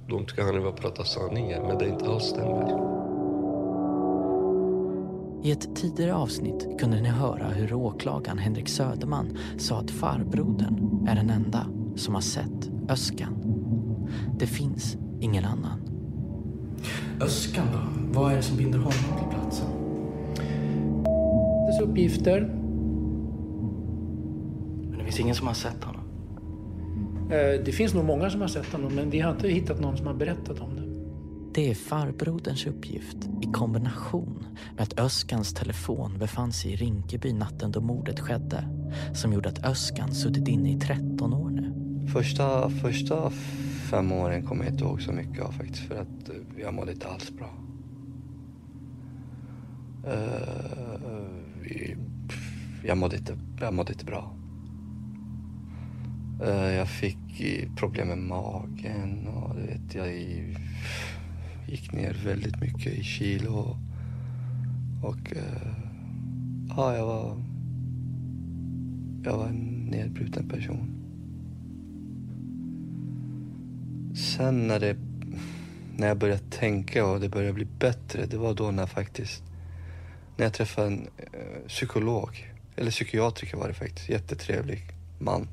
de 0.08 0.26
tycker 0.26 0.42
han 0.42 0.64
vill 0.64 0.72
prata 0.72 1.04
sanningen, 1.04 1.62
men 1.62 1.78
det 1.78 1.88
inte 1.88 2.04
alls 2.04 2.24
stämmer. 2.24 3.09
I 5.42 5.50
ett 5.50 5.76
tidigare 5.76 6.14
avsnitt 6.14 6.68
kunde 6.80 7.00
ni 7.00 7.08
höra 7.08 7.48
hur 7.48 7.74
åklagaren 7.74 8.38
Henrik 8.38 8.68
Söderman 8.68 9.36
sa 9.56 9.78
att 9.78 9.90
farbrodern 9.90 11.06
är 11.08 11.14
den 11.14 11.30
enda 11.30 11.66
som 11.96 12.14
har 12.14 12.20
sett 12.20 12.70
Öskan. 12.88 13.34
Det 14.38 14.46
finns 14.46 14.96
ingen 15.20 15.44
annan. 15.44 15.80
Öskan 17.20 17.66
då? 17.72 17.78
Vad 18.20 18.32
är 18.32 18.36
det 18.36 18.42
som 18.42 18.56
binder 18.56 18.78
honom 18.78 18.92
till 19.18 19.38
platsen? 19.38 19.66
Dess 21.66 21.80
uppgifter. 21.80 22.40
Men 24.90 24.98
det 24.98 25.04
finns 25.04 25.20
ingen 25.20 25.34
som 25.34 25.46
har 25.46 25.54
sett 25.54 25.84
honom. 25.84 26.00
Eh, 27.30 27.64
Det 27.64 27.72
finns 27.74 27.94
nog 27.94 28.04
många 28.04 28.30
som 28.30 28.40
har 28.40 28.48
sett 28.48 28.72
honom, 28.72 28.94
men 28.94 29.10
vi 29.10 29.20
har 29.20 29.30
inte 29.32 29.48
hittat 29.48 29.80
någon 29.80 29.96
som 29.96 30.06
har 30.06 30.14
berättat 30.14 30.60
om 30.60 30.76
det. 30.76 30.79
Det 31.54 31.70
är 31.70 31.74
farbroderns 31.74 32.66
uppgift 32.66 33.16
i 33.42 33.52
kombination 33.52 34.46
med 34.76 34.82
att 34.82 35.00
Öskans 35.00 35.54
telefon 35.54 36.18
befann 36.18 36.52
sig 36.52 36.72
i 36.72 36.76
Rinkeby 36.76 37.32
natten 37.32 37.72
då 37.72 37.80
mordet 37.80 38.20
skedde 38.20 38.64
som 39.14 39.32
gjorde 39.32 39.48
att 39.48 39.64
Öskan 39.64 40.14
suttit 40.14 40.48
inne 40.48 40.72
i 40.72 40.78
13 40.78 41.34
år 41.34 41.50
nu. 41.50 41.72
Första, 42.12 42.70
första 42.70 43.30
fem 43.90 44.12
åren 44.12 44.42
kommer 44.42 44.64
jag 44.64 44.74
inte 44.74 44.84
ihåg 44.84 45.02
så 45.02 45.12
mycket 45.12 45.44
av 45.44 45.52
faktiskt 45.52 45.88
för 45.88 45.94
att 45.94 46.28
eh, 46.28 46.60
jag 46.60 46.74
mådde 46.74 46.92
inte 46.92 47.08
alls 47.08 47.30
bra. 47.30 47.50
Uh, 50.06 51.26
jag, 52.84 52.98
mådde 52.98 53.16
inte, 53.16 53.38
jag 53.60 53.74
mådde 53.74 53.92
inte 53.92 54.04
bra. 54.04 54.36
Uh, 56.42 56.74
jag 56.74 56.88
fick 56.88 57.16
problem 57.76 58.08
med 58.08 58.18
magen 58.18 59.26
och 59.26 59.56
du 59.56 59.66
vet, 59.66 59.94
jag 59.94 60.08
gick 61.70 61.92
ner 61.92 62.16
väldigt 62.24 62.60
mycket 62.60 62.92
i 62.92 63.02
kilo. 63.02 63.78
Och 65.02 65.36
eh, 65.36 65.72
ja, 66.68 66.96
jag 66.96 67.06
var, 67.06 67.36
jag 69.24 69.36
var 69.36 69.46
en 69.46 69.88
nedbruten 69.90 70.48
person. 70.48 70.96
Sen 74.14 74.66
när, 74.66 74.80
det, 74.80 74.96
när 75.96 76.08
jag 76.08 76.18
började 76.18 76.42
tänka 76.50 77.06
och 77.06 77.20
det 77.20 77.28
började 77.28 77.52
bli 77.52 77.66
bättre, 77.78 78.26
det 78.26 78.36
var 78.36 78.54
då 78.54 78.70
när 78.70 78.86
faktiskt 78.86 79.42
när 80.36 80.46
jag 80.46 80.52
träffade 80.52 80.86
en 80.86 81.08
eh, 81.16 81.68
psykolog, 81.68 82.52
eller 82.76 82.90
psykiatriker 82.90 83.56
var 83.56 83.68
det 83.68 83.74
faktiskt, 83.74 84.08
jättetrevlig 84.08 84.82
man. 85.18 85.48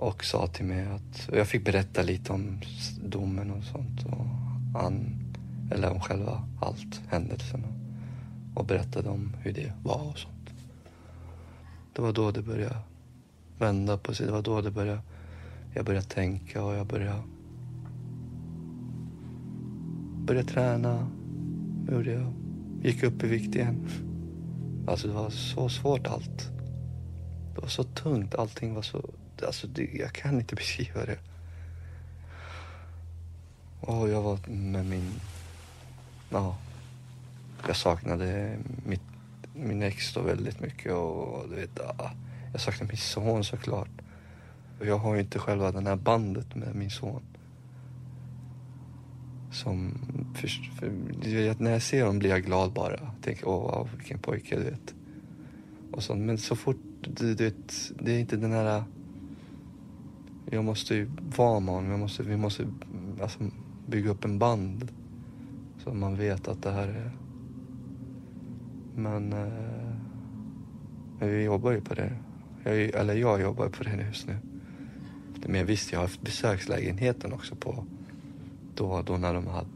Och 0.00 0.24
sa 0.24 0.46
till 0.46 0.64
mig 0.64 0.86
att, 0.86 1.28
och 1.28 1.38
jag 1.38 1.48
fick 1.48 1.64
berätta 1.64 2.02
lite 2.02 2.32
om 2.32 2.60
domen 3.04 3.50
och 3.50 3.64
sånt 3.64 4.04
och 4.04 4.26
han, 4.80 5.20
eller 5.70 5.90
om 5.90 6.00
själva 6.00 6.48
allt, 6.60 7.00
händelsen 7.08 7.64
och, 7.64 8.60
och 8.60 8.66
berättade 8.66 9.08
om 9.08 9.36
hur 9.40 9.52
det 9.52 9.72
var 9.82 10.10
och 10.10 10.18
sånt. 10.18 10.50
Det 11.92 12.02
var 12.02 12.12
då 12.12 12.30
det 12.30 12.42
började 12.42 12.76
vända 13.58 13.98
på 13.98 14.14
sig, 14.14 14.26
det 14.26 14.32
var 14.32 14.42
då 14.42 14.60
det 14.60 14.70
började 14.70 15.00
jag 15.74 15.84
började 15.84 16.06
tänka 16.06 16.64
och 16.64 16.74
jag 16.74 16.86
började, 16.86 17.22
började 20.26 20.48
träna. 20.48 21.08
Gjorde 21.90 22.12
jag. 22.12 22.32
Gick 22.82 23.02
upp 23.02 23.24
i 23.24 23.26
vikt 23.26 23.54
igen. 23.54 23.88
Alltså 24.86 25.08
det 25.08 25.14
var 25.14 25.30
så 25.30 25.68
svårt 25.68 26.06
allt. 26.06 26.50
Det 27.54 27.60
var 27.60 27.68
så 27.68 27.84
tungt. 27.84 28.34
Allting 28.34 28.74
var 28.74 28.82
så... 28.82 29.10
Alltså 29.42 29.66
det, 29.66 29.90
jag 29.92 30.12
kan 30.12 30.38
inte 30.38 30.54
beskriva 30.62 31.04
det. 31.04 31.18
Och 33.80 34.08
jag 34.08 34.22
var 34.22 34.38
med 34.48 34.86
min... 34.86 35.20
Ja. 36.30 36.56
Jag 37.66 37.76
saknade 37.76 38.56
mitt, 38.86 39.02
min 39.54 39.82
ex 39.82 40.14
då 40.14 40.22
väldigt 40.22 40.60
mycket 40.60 40.92
och 40.92 41.48
du 41.48 41.56
vet, 41.56 41.70
ja, 41.76 42.10
jag 42.52 42.60
saknade 42.60 42.88
min 42.88 42.96
son 42.96 43.44
såklart. 43.44 43.90
Och 44.80 44.86
jag 44.86 44.98
har 44.98 45.14
ju 45.14 45.20
inte 45.20 45.38
själva 45.38 45.72
det 45.72 45.88
här 45.88 45.96
bandet 45.96 46.54
med 46.54 46.74
min 46.74 46.90
son. 46.90 47.22
Som, 49.52 49.98
för, 50.34 50.48
för, 50.48 50.92
när 51.62 51.70
jag 51.70 51.82
ser 51.82 52.00
honom 52.00 52.18
blir 52.18 52.30
jag 52.30 52.44
glad 52.44 52.72
bara. 52.72 52.92
Jag 52.92 53.10
tänker, 53.22 53.48
åh 53.48 53.62
wow, 53.62 53.88
vilken 53.96 54.18
pojke, 54.18 54.56
du 54.56 54.62
vet. 54.62 54.94
Och 55.92 56.02
sånt. 56.02 56.20
Men 56.20 56.38
så 56.38 56.56
fort, 56.56 56.76
du, 57.00 57.34
du 57.34 57.44
vet, 57.44 57.92
det 57.98 58.12
är 58.12 58.18
inte 58.18 58.36
den 58.36 58.52
här... 58.52 58.84
Jag 60.50 60.64
måste 60.64 60.94
ju 60.94 61.10
vara 61.36 61.60
med 61.60 61.74
honom. 61.74 61.90
Jag 61.90 62.00
måste, 62.00 62.22
vi 62.22 62.36
måste 62.36 62.66
alltså, 63.22 63.38
bygga 63.86 64.10
upp 64.10 64.24
en 64.24 64.38
band. 64.38 64.92
Så 65.78 65.94
man 65.94 66.16
vet 66.16 66.48
att 66.48 66.62
det 66.62 66.70
här 66.70 66.88
är... 66.88 67.10
Men... 68.94 69.32
Eh, 69.32 69.80
men 71.20 71.28
vi 71.28 71.42
jobbar 71.42 71.70
ju 71.70 71.80
på 71.80 71.94
det. 71.94 72.12
Jag, 72.64 72.76
eller 72.78 73.14
jag 73.14 73.40
jobbar 73.40 73.68
på 73.68 73.84
det 73.84 74.06
just 74.06 74.26
nu. 74.26 74.36
Men 75.46 75.66
visst, 75.66 75.92
jag 75.92 75.98
har 75.98 76.04
haft 76.04 76.22
besökslägenheten 76.22 77.32
också 77.32 77.54
på 77.54 77.84
då, 78.74 79.02
då 79.06 79.16
när 79.16 79.34
de 79.34 79.46
hade 79.46 79.68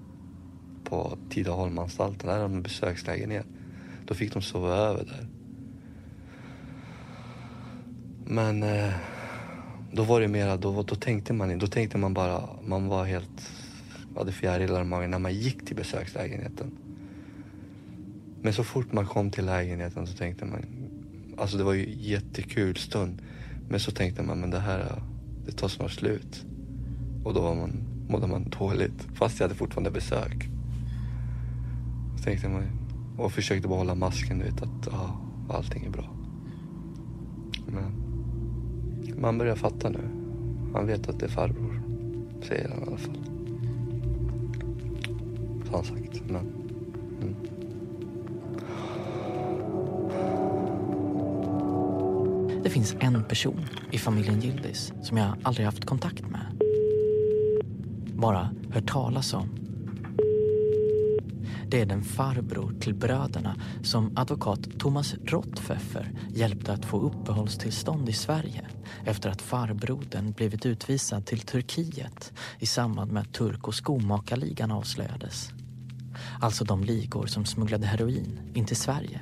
på 0.85 1.19
Tidaholmanstalten, 1.31 2.26
där 2.26 2.33
hade 2.33 2.45
de 2.45 2.54
en 2.54 2.62
besökslägenhet. 2.62 3.47
Då 4.07 4.14
fick 4.14 4.33
de 4.33 4.43
sova 4.43 4.69
över 4.69 5.04
där. 5.04 5.26
Men 8.25 8.62
eh, 8.62 8.93
då 9.94 10.02
var 10.02 10.20
det 10.20 10.28
mera, 10.28 10.56
då, 10.56 10.82
då 10.82 10.94
tänkte 10.94 11.32
man 11.32 11.58
då 11.58 11.66
tänkte 11.66 11.98
man 11.98 12.14
bara, 12.14 12.48
man 12.66 12.88
var 12.88 13.04
helt, 13.04 13.50
hade 14.16 14.32
fjärilar 14.32 14.80
i 14.80 14.84
magen 14.84 15.10
när 15.10 15.18
man 15.18 15.34
gick 15.34 15.66
till 15.66 15.76
besökslägenheten. 15.76 16.70
Men 18.42 18.52
så 18.52 18.64
fort 18.64 18.92
man 18.92 19.06
kom 19.06 19.30
till 19.30 19.46
lägenheten 19.46 20.06
så 20.06 20.16
tänkte 20.16 20.44
man, 20.44 20.66
alltså 21.38 21.56
det 21.56 21.64
var 21.64 21.72
ju 21.72 21.94
jättekul 21.98 22.76
stund. 22.76 23.22
Men 23.68 23.80
så 23.80 23.90
tänkte 23.90 24.22
man, 24.22 24.40
men 24.40 24.50
det 24.50 24.58
här, 24.58 25.02
det 25.46 25.52
tar 25.52 25.68
snart 25.68 25.90
slut. 25.90 26.44
Och 27.24 27.34
då 27.34 27.40
var 27.40 27.54
man, 27.54 27.72
mådde 28.08 28.26
man 28.26 28.50
dåligt, 28.58 29.08
fast 29.14 29.40
jag 29.40 29.44
hade 29.44 29.58
fortfarande 29.58 29.90
besök. 29.90 30.48
Så 32.16 32.24
tänkte 32.24 32.48
man, 32.48 32.62
och 33.18 33.32
försökte 33.32 33.68
bara 33.68 33.78
hålla 33.78 33.94
masken, 33.94 34.38
du 34.38 34.44
vet 34.44 34.62
att 34.62 34.88
ja, 34.92 35.20
allting 35.48 35.84
är 35.84 35.90
bra. 35.90 36.10
Men 37.66 38.03
man 39.25 39.38
börjar 39.38 39.57
fatta 39.57 39.88
nu. 39.88 40.00
Han 40.75 40.87
vet 40.87 41.09
att 41.09 41.21
det 41.21 41.26
är 41.26 41.31
farbror, 41.31 41.83
säger 42.43 42.69
han 42.69 42.78
i 42.78 42.87
alla 42.87 42.97
fall. 42.97 43.19
Har 45.71 45.76
han 45.76 45.85
sagt. 45.85 46.23
Men, 46.26 46.47
mm. 47.23 47.35
Det 52.62 52.71
finns 52.71 52.97
en 53.00 53.25
person 53.25 53.61
i 53.90 53.99
familjen 53.99 54.40
Gildis 54.40 54.93
som 55.02 55.16
jag 55.16 55.35
aldrig 55.43 55.66
haft 55.66 55.85
kontakt 55.85 56.31
med. 56.31 56.47
Bara 58.16 58.50
hört 58.71 58.87
talas 58.87 59.35
om. 59.35 59.63
Det 61.68 61.80
är 61.80 61.87
den 61.87 62.02
farbror 62.02 62.75
till 62.80 62.94
bröderna 62.94 63.56
som 63.83 64.16
advokat 64.16 64.78
Thomas 64.78 65.14
Rottpfeffer 65.25 66.11
hjälpte 66.28 66.73
att 66.73 66.85
få 66.85 67.00
uppehållstillstånd 67.00 68.09
i 68.09 68.12
Sverige 68.12 68.61
efter 69.04 69.30
att 69.30 69.42
farbrodern 69.42 70.33
blivit 70.33 70.66
utvisad 70.66 71.26
till 71.26 71.40
Turkiet 71.40 72.33
i 72.59 72.66
samband 72.66 73.12
med 73.12 73.21
att 73.21 73.33
turk 73.33 73.68
och 73.68 73.75
skomakarligan 73.75 74.71
avslöjades. 74.71 75.50
Alltså 76.40 76.64
de 76.64 76.85
ligor 76.85 77.26
som 77.26 77.44
smugglade 77.44 77.87
heroin 77.87 78.40
in 78.54 78.64
till 78.64 78.76
Sverige. 78.76 79.21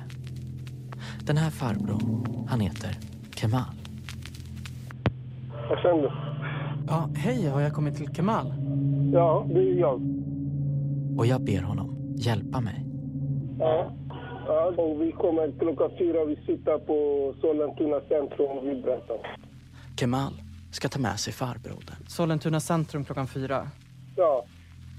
Den 1.19 1.37
här 1.37 1.49
farbrorn, 1.49 2.45
han 2.49 2.59
heter 2.59 2.97
Kemal. 3.35 3.75
Vad 5.69 5.79
kände 5.79 6.13
Ja, 6.87 7.09
hej, 7.15 7.47
har 7.47 7.61
jag 7.61 7.73
kommit 7.73 7.95
till 7.95 8.13
Kemal? 8.15 8.53
Ja, 9.13 9.45
det 9.47 9.59
är 9.59 9.79
jag. 9.79 10.01
Och 11.17 11.25
jag 11.25 11.41
ber 11.41 11.61
honom 11.61 11.92
hjälpa 12.17 12.61
mig. 12.61 12.85
Ja. 13.59 13.91
ja 14.47 14.73
och 14.77 15.01
vi 15.01 15.11
kommer 15.11 15.59
klockan 15.59 15.91
fyra. 15.99 16.25
Vi 16.25 16.35
sitter 16.35 16.77
på 16.77 17.33
Sollentuna 17.41 18.01
centrum 18.09 18.65
vid 18.65 18.83
Brättan. 18.83 19.17
Kemal 19.99 20.33
ska 20.71 20.89
ta 20.89 20.99
med 20.99 21.19
sig 21.19 21.33
farbrodern. 21.33 22.07
Sollentuna 22.07 22.59
centrum 22.59 23.05
klockan 23.05 23.27
fyra. 23.27 23.67
Ja. 24.17 24.45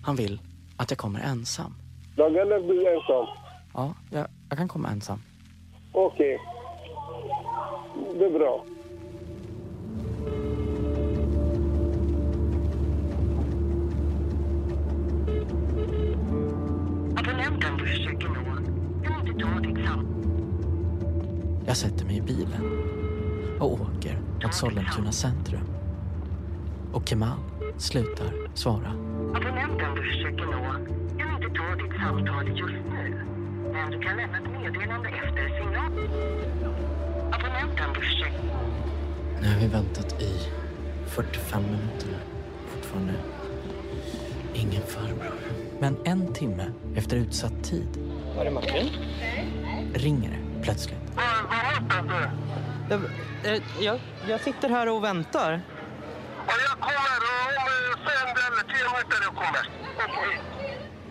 Han 0.04 0.16
vill 0.16 0.40
att 0.76 0.90
jag 0.90 0.98
kommer 0.98 1.20
ensam. 1.20 1.74
Dag 2.16 2.36
eller 2.36 2.60
du 2.60 2.94
ensam? 2.94 3.26
Ja, 3.74 3.94
jag, 4.10 4.26
jag 4.48 4.58
kan 4.58 4.68
komma 4.68 4.88
ensam. 4.88 5.18
Okej. 5.92 6.38
Det 8.18 8.24
är 8.24 8.30
bra. 8.30 8.64
Jag 21.74 21.78
sätter 21.78 22.04
mig 22.04 22.16
i 22.16 22.20
bilen 22.20 22.82
och 23.60 23.72
åker 23.72 24.20
mot 24.42 24.54
Sollentuna 24.54 25.12
centrum. 25.12 25.60
Och 26.92 27.08
Kemal 27.08 27.38
slutar 27.76 28.32
svara. 28.54 28.90
Abonnenten 29.34 29.94
du 29.94 30.02
försöker 30.12 30.44
nå 30.44 30.62
kan 31.18 31.42
inte 31.42 31.58
ta 31.58 31.74
ditt 31.74 32.00
samtal 32.02 32.58
just 32.58 32.84
nu. 32.90 33.24
Men 33.72 33.90
du 33.90 34.00
kan 34.00 34.16
lämna 34.16 34.38
ett 34.38 34.50
meddelande 34.62 35.08
efter 35.08 35.48
signal. 35.48 35.92
Abonnenten 37.32 37.92
du 37.94 38.00
försöker... 38.00 38.40
Nu 39.42 39.48
har 39.52 39.60
vi 39.60 39.66
väntat 39.66 40.22
i 40.22 40.38
45 41.06 41.62
minuter. 41.62 42.18
Fortfarande 42.68 43.12
ingen 44.54 44.82
farbror. 44.82 45.34
Men 45.80 45.96
en 46.04 46.32
timme 46.32 46.66
efter 46.96 47.16
utsatt 47.16 47.64
tid 47.64 47.88
Var 48.36 48.44
är 48.46 48.50
Martin? 48.50 48.88
ringer 49.94 50.30
det 50.30 50.62
plötsligt. 50.62 51.03
Jag, 52.90 53.00
eh, 53.54 53.62
jag, 53.80 53.98
jag 54.28 54.40
sitter 54.40 54.68
här 54.68 54.88
och 54.88 55.04
väntar. 55.04 55.60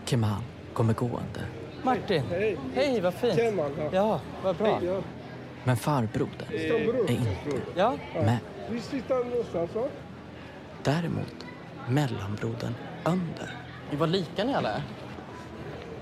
Kemal 0.05 0.41
kommer 0.73 0.93
gående. 0.93 1.39
Martin! 1.83 2.23
Hej! 2.29 2.57
Hej, 2.75 3.01
vad 3.01 3.13
fint! 3.13 3.35
Kemal, 3.35 3.71
ja. 3.77 3.89
Ja, 3.91 4.19
vad 4.43 4.55
bra. 4.55 4.75
Hej, 4.79 4.87
ja. 4.87 5.01
Men 5.63 5.77
farbrodern 5.77 6.47
är 6.51 7.11
inte 7.11 7.37
Ja. 7.75 7.97
med. 8.13 8.37
Vi 8.69 8.79
sitter 8.81 9.15
någonstans 9.15 9.75
va? 9.75 9.83
Däremot 10.83 11.45
mellanbrodern 11.87 12.75
Önder. 13.05 13.57
Var 13.91 14.07
lika 14.07 14.43
ni 14.43 14.53
alla 14.55 14.69
är. 14.69 14.81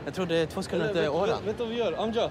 Jag 0.06 0.14
trodde 0.14 0.46
två 0.46 0.62
skulle 0.64 0.88
heta 0.88 1.12
Oran. 1.12 1.46
Vet 1.46 1.58
du 1.58 1.64
vad 1.64 1.74
vi 1.74 1.80
gör? 1.80 2.04
Amja. 2.04 2.30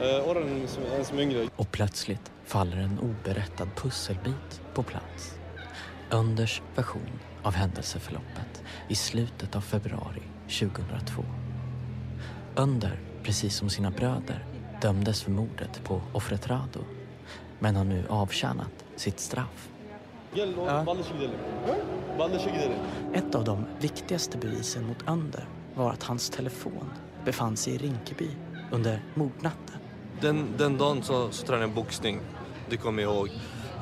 Uh, 0.00 0.28
Oran 0.28 0.62
är 0.62 0.66
som- 0.66 0.82
en 0.98 1.04
som 1.04 1.18
yngre. 1.18 1.48
Och 1.56 1.70
plötsligt 1.72 2.32
faller 2.44 2.76
en 2.76 2.98
oberättad 2.98 3.68
pusselbit 3.76 4.60
på 4.74 4.82
plats. 4.82 5.38
Önders 6.10 6.62
version 6.74 7.18
av 7.42 7.54
händelseförloppet 7.54 8.62
i 8.88 8.94
slutet 8.94 9.56
av 9.56 9.60
februari 9.60 10.22
2002. 10.48 11.24
Önder, 12.56 13.00
precis 13.22 13.56
som 13.56 13.70
sina 13.70 13.90
bröder, 13.90 14.44
dömdes 14.82 15.22
för 15.22 15.30
mordet 15.30 15.84
på 15.84 16.00
offret 16.12 16.46
Rado 16.48 16.84
men 17.58 17.76
har 17.76 17.84
nu 17.84 18.04
avtjänat 18.08 18.84
sitt 18.96 19.20
straff. 19.20 19.68
Ett 23.14 23.34
av 23.34 23.44
de 23.44 23.66
viktigaste 23.80 24.38
bevisen 24.38 24.86
mot 24.86 25.08
Önder 25.08 25.48
var 25.74 25.92
att 25.92 26.02
hans 26.02 26.30
telefon 26.30 26.92
befann 27.24 27.56
sig 27.56 27.74
i 27.74 27.78
Rinkeby 27.78 28.30
under 28.72 29.02
mordnatten. 29.14 29.80
Den, 30.20 30.46
den 30.58 30.78
dagen 30.78 31.02
så, 31.02 31.30
så 31.30 31.46
tränade 31.46 31.62
jag 31.62 31.74
boxning. 31.74 32.20
Det 32.70 32.76
kommer 32.76 33.02
jag 33.02 33.14
ihåg. 33.14 33.30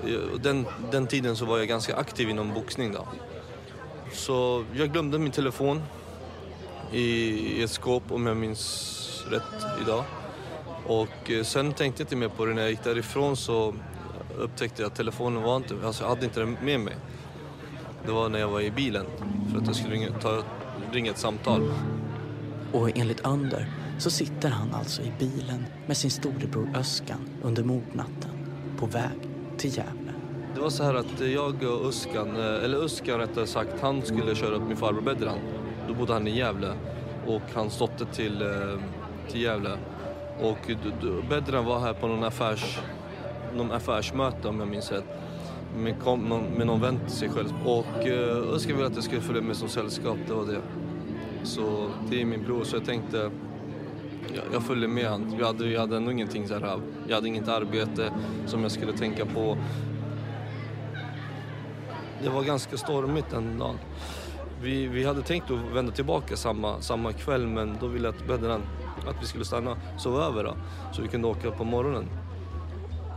Eh, 0.06 0.40
den, 0.40 0.66
den 0.90 1.06
tiden 1.06 1.36
så 1.36 1.44
var 1.44 1.58
jag 1.58 1.68
ganska 1.68 1.96
aktiv 1.96 2.30
inom 2.30 2.54
boxning. 2.54 2.92
Då. 2.92 3.06
Så 4.12 4.64
jag 4.72 4.92
glömde 4.92 5.18
min 5.18 5.32
telefon 5.32 5.82
i, 6.92 7.00
i 7.00 7.62
ett 7.62 7.70
skåp 7.70 8.02
om 8.08 8.26
jag 8.26 8.36
minns 8.36 9.24
rätt 9.30 9.66
idag. 9.82 10.04
Och 10.86 11.30
eh, 11.30 11.42
sen 11.42 11.72
tänkte 11.72 12.02
jag 12.02 12.04
inte 12.04 12.16
mer 12.16 12.28
på 12.28 12.46
det. 12.46 12.54
När 12.54 12.62
jag 12.62 12.70
gick 12.70 12.84
därifrån 12.84 13.36
så 13.36 13.74
upptäckte 14.38 14.82
jag 14.82 14.90
att 14.90 14.96
telefonen 14.96 15.42
var 15.42 15.56
inte, 15.56 15.74
alltså 15.84 16.02
jag 16.02 16.08
hade 16.08 16.24
inte 16.24 16.40
den 16.40 16.56
med 16.62 16.80
mig. 16.80 16.96
Det 18.06 18.12
var 18.12 18.28
när 18.28 18.38
jag 18.38 18.48
var 18.48 18.60
i 18.60 18.70
bilen 18.70 19.06
för 19.52 19.58
att 19.60 19.66
jag 19.66 19.76
skulle 19.76 19.94
ringa, 19.94 20.10
ta, 20.10 20.42
ringa 20.92 21.10
ett 21.10 21.18
samtal. 21.18 21.72
Och 22.72 22.90
enligt 22.94 23.24
Ander 23.24 23.83
så 23.98 24.10
sitter 24.10 24.48
han 24.48 24.74
alltså 24.74 25.02
i 25.02 25.12
bilen 25.18 25.66
med 25.86 25.96
sin 25.96 26.10
storebror 26.10 26.68
Öskan 26.76 27.28
under 27.42 27.64
mordnatten 27.64 28.30
på 28.78 28.86
väg 28.86 29.28
till 29.56 29.76
Gävle. 29.76 30.12
Det 30.54 30.60
var 30.60 30.70
så 30.70 30.84
här 30.84 30.94
att 30.94 31.20
jag 31.20 31.62
och 31.62 31.88
Öskan, 31.88 32.36
eh, 32.36 32.64
eller 32.64 32.78
Öskan 32.84 33.18
rättare 33.18 33.46
sagt, 33.46 33.80
han 33.80 34.02
skulle 34.02 34.34
köra 34.34 34.54
upp 34.54 34.62
min 34.68 34.76
farbror 34.76 35.00
Bedran. 35.00 35.38
Då 35.88 35.94
bodde 35.94 36.12
han 36.12 36.28
i 36.28 36.38
Gävle 36.38 36.72
och 37.26 37.42
hans 37.54 37.78
dotter 37.78 38.04
till, 38.04 38.42
eh, 38.42 38.48
till 39.28 39.42
Gävle. 39.42 39.70
Och 40.40 40.70
Bedran 41.28 41.64
var 41.64 41.80
här 41.80 41.92
på 41.92 42.08
någon, 42.08 42.24
affärs, 42.24 42.78
någon 43.56 43.72
affärsmöte 43.72 44.48
om 44.48 44.60
jag 44.60 44.68
minns 44.68 44.92
rätt. 44.92 45.04
Med, 45.76 45.94
med 46.56 46.66
någon 46.66 46.80
vän 46.80 46.98
till 47.06 47.16
sig 47.16 47.28
själv. 47.28 47.52
Och 47.64 48.06
eh, 48.06 48.54
Öskan 48.54 48.76
ville 48.76 48.86
att 48.86 48.94
jag 48.94 49.04
skulle 49.04 49.20
följa 49.20 49.42
med 49.42 49.56
som 49.56 49.68
sällskap, 49.68 50.16
det 50.28 50.34
var 50.34 50.44
det. 50.46 50.60
Så 51.42 51.88
det 52.10 52.20
är 52.20 52.24
min 52.24 52.42
bror, 52.42 52.64
så 52.64 52.76
jag 52.76 52.84
tänkte 52.84 53.30
jag, 54.34 54.44
jag 54.52 54.62
följde 54.62 54.88
med 54.88 55.06
han. 55.06 55.34
Jag 55.38 55.46
hade, 55.46 55.68
jag 55.68 55.80
hade 55.80 55.96
ändå 55.96 56.10
ingenting 56.10 56.48
så 56.48 56.54
här, 56.54 56.80
jag 57.08 57.14
hade 57.14 57.28
inget 57.28 57.48
arbete 57.48 58.12
som 58.46 58.62
jag 58.62 58.70
skulle 58.70 58.92
tänka 58.92 59.26
på. 59.26 59.58
Det 62.22 62.28
var 62.28 62.42
ganska 62.42 62.76
stormigt 62.76 63.30
den 63.30 63.58
dagen. 63.58 63.78
Vi, 64.62 64.86
vi 64.86 65.04
hade 65.04 65.22
tänkt 65.22 65.50
att 65.50 65.74
vända 65.74 65.92
tillbaka 65.92 66.36
samma, 66.36 66.80
samma 66.80 67.12
kväll 67.12 67.46
men 67.46 67.76
då 67.80 67.86
ville 67.86 68.08
att 68.08 68.26
Bedran 68.26 68.62
att 69.06 69.22
vi 69.22 69.26
skulle 69.26 69.44
stanna, 69.44 69.76
sova 69.98 70.24
över 70.24 70.44
då, 70.44 70.56
så 70.92 71.02
vi 71.02 71.08
kunde 71.08 71.28
åka 71.28 71.50
på 71.50 71.64
morgonen. 71.64 72.08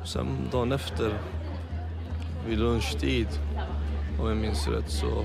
Sen 0.06 0.28
dagen 0.52 0.72
efter, 0.72 1.20
vid 2.48 2.60
lunchtid, 2.60 3.28
om 4.22 4.28
jag 4.28 4.38
minns 4.38 4.68
rätt, 4.68 4.92
så, 4.92 5.24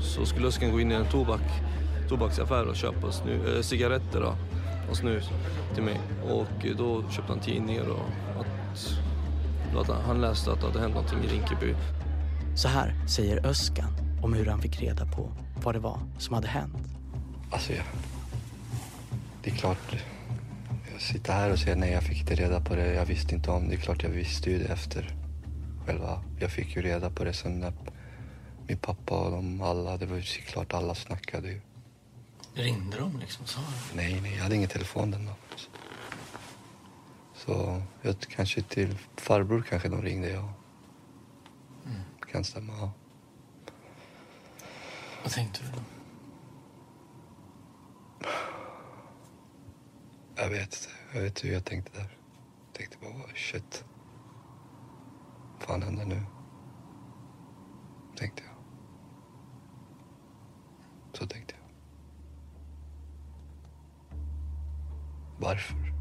så 0.00 0.26
skulle 0.26 0.48
Öskan 0.48 0.72
gå 0.72 0.80
in 0.80 0.92
i 0.92 0.94
en 0.94 1.06
tobak, 1.06 1.40
tobaksaffär 2.08 2.68
och 2.68 2.76
köpa 2.76 3.12
snu, 3.12 3.40
äh, 3.46 3.54
eh, 3.54 3.60
cigaretter 3.60 4.20
då, 4.20 4.34
och 4.90 4.96
snus 4.96 5.30
till 5.74 5.82
mig. 5.82 6.00
Och 6.24 6.66
eh, 6.66 6.76
då 6.76 7.10
köpte 7.10 7.32
han 7.32 7.40
tidningar 7.40 7.88
och 7.88 8.00
att, 8.40 9.90
att 9.90 10.04
han 10.06 10.20
läste 10.20 10.52
att 10.52 10.60
det 10.60 10.66
hade 10.66 10.80
hänt 10.80 10.94
någonting 10.94 11.18
i 11.24 11.26
Rinkeby. 11.26 11.74
Så 12.56 12.68
här 12.68 12.94
säger 13.08 13.46
Öskan 13.46 13.90
om 14.22 14.32
hur 14.32 14.46
han 14.46 14.60
fick 14.60 14.80
reda 14.80 15.06
på 15.06 15.32
vad 15.62 15.74
det 15.74 15.78
var 15.78 15.98
som 16.18 16.34
hade 16.34 16.48
hänt. 16.48 16.76
Alltså, 17.50 17.72
jag, 17.72 17.84
det 19.42 19.50
är 19.50 19.54
klart. 19.54 19.96
Jag 20.92 21.00
sitter 21.00 21.32
här 21.32 21.52
och 21.52 21.58
säger 21.58 21.76
nej, 21.76 21.92
jag 21.92 22.02
fick 22.02 22.20
inte 22.20 22.34
reda 22.34 22.60
på 22.60 22.74
det. 22.74 22.94
Jag 22.94 23.06
visste 23.06 23.34
inte 23.34 23.50
om 23.50 23.62
det. 23.62 23.68
Det 23.68 23.74
är 23.74 23.80
klart 23.80 24.02
jag 24.02 24.10
visste 24.10 24.50
ju 24.50 24.58
det 24.58 24.72
efter 24.72 25.14
själva. 25.86 26.22
Jag 26.40 26.50
fick 26.50 26.76
ju 26.76 26.82
reda 26.82 27.10
på 27.10 27.24
det 27.24 27.32
sen 27.32 27.60
när 27.60 27.72
min 28.66 28.78
pappa 28.78 29.14
och 29.14 29.30
de 29.30 29.62
alla, 29.62 29.96
det 29.96 30.06
var 30.06 30.16
ju 30.16 30.22
klart 30.22 30.74
alla 30.74 30.94
snackade 30.94 31.48
ju. 31.48 31.60
Ringde 32.60 32.98
de 32.98 33.18
liksom? 33.18 33.46
Sa 33.46 33.60
Nej, 33.94 34.20
nej, 34.22 34.34
jag 34.36 34.42
hade 34.42 34.56
ingen 34.56 34.68
telefon 34.68 35.10
den 35.10 35.24
dagen. 35.24 35.36
Så 37.34 37.82
jag 38.02 38.20
kanske 38.20 38.62
till 38.62 38.98
farbror 39.16 39.62
kanske 39.68 39.88
de 39.88 40.02
ringde, 40.02 40.30
ja. 40.30 40.52
Kan 42.32 42.44
stämma, 42.44 42.72
ja. 42.72 42.92
Vad 45.22 45.32
tänkte 45.32 45.60
du 45.64 45.70
då? 45.70 45.82
Jag 50.36 50.48
vet 50.48 50.62
inte. 50.62 50.88
Jag 51.14 51.22
vet 51.22 51.44
hur 51.44 51.52
jag 51.52 51.64
tänkte 51.64 51.92
där. 51.92 52.16
Jag 52.66 52.74
tänkte 52.74 52.96
bara, 53.00 53.12
"Vad 53.12 53.36
shit. 53.36 53.84
Vad 55.58 55.62
fan 55.62 55.82
händer 55.82 56.04
nu? 56.04 56.22
Tänkte 58.16 58.42
jag. 58.46 58.54
Så 61.18 61.26
tänkte 61.26 61.54
jag. 61.54 61.60
Varför? 65.50 65.92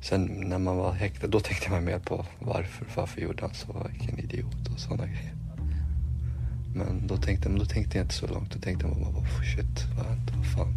Sen 0.00 0.22
när 0.24 0.58
man 0.58 0.76
var 0.76 0.92
häktad, 0.92 1.26
då 1.26 1.40
tänkte 1.40 1.70
man 1.70 1.84
mer 1.84 1.98
på 1.98 2.26
varför. 2.38 2.86
Varför 2.96 3.20
gjorde 3.20 3.42
han 3.42 3.54
så? 3.54 3.86
Vilken 3.90 4.18
idiot 4.18 4.68
och 4.74 4.80
sådana 4.80 5.06
grejer. 5.06 5.34
Men 6.74 7.06
då 7.06 7.16
tänkte, 7.16 7.48
men 7.48 7.58
då 7.58 7.64
tänkte 7.64 7.98
jag 7.98 8.04
inte 8.04 8.14
så 8.14 8.26
långt. 8.26 8.52
Då 8.52 8.58
tänkte 8.58 8.86
jag 8.86 8.96
bara, 8.96 9.08
oh, 9.08 9.42
shit, 9.42 9.84
vad 9.96 10.06
har 10.06 10.14
hänt? 10.14 10.30
Vad 10.36 10.46
fan? 10.46 10.74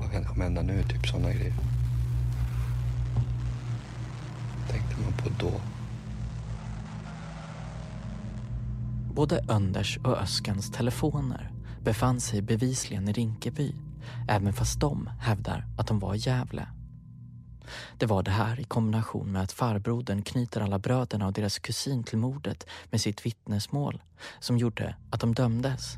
Vad 0.00 0.12
kan 0.12 0.24
kommer 0.24 0.44
hända 0.44 0.62
nu? 0.62 0.82
Typ 0.82 1.06
sådana 1.06 1.32
grejer. 1.32 1.54
Tänkte 4.70 4.96
man 5.02 5.12
på 5.12 5.30
då. 5.38 5.60
Både 9.14 9.44
Önders 9.48 9.98
och 10.04 10.18
Öskans 10.18 10.70
telefoner 10.70 11.52
befann 11.84 12.20
sig 12.20 12.42
bevisligen 12.42 13.08
i 13.08 13.12
Rinkeby, 13.12 13.74
även 14.28 14.52
fast 14.52 14.80
de 14.80 15.10
hävdar 15.20 15.66
att 15.76 15.86
de 15.86 15.98
var 15.98 16.14
i 16.14 16.18
Gävle. 16.18 16.68
Det 17.98 18.06
var 18.06 18.22
det 18.22 18.30
här 18.30 18.60
i 18.60 18.64
kombination 18.64 19.32
med 19.32 19.42
att 19.42 19.52
farbrodern 19.52 20.22
knyter 20.22 20.60
alla 20.60 20.78
bröderna 20.78 21.26
och 21.26 21.32
deras 21.32 21.58
kusin 21.58 22.04
till 22.04 22.18
mordet 22.18 22.66
med 22.90 23.00
sitt 23.00 23.26
vittnesmål 23.26 24.02
som 24.40 24.58
gjorde 24.58 24.96
att 25.10 25.20
de 25.20 25.34
dömdes. 25.34 25.96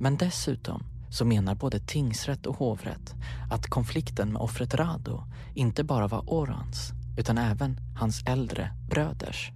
Men 0.00 0.16
dessutom 0.16 0.82
så 1.10 1.24
menar 1.24 1.54
både 1.54 1.78
tingsrätt 1.78 2.46
och 2.46 2.56
hovrätt 2.56 3.14
att 3.50 3.66
konflikten 3.66 4.32
med 4.32 4.42
offret 4.42 4.74
Rado 4.74 5.24
inte 5.54 5.84
bara 5.84 6.08
var 6.08 6.30
Orans 6.30 6.92
utan 7.18 7.38
även 7.38 7.80
hans 7.98 8.22
äldre 8.26 8.70
bröders. 8.90 9.52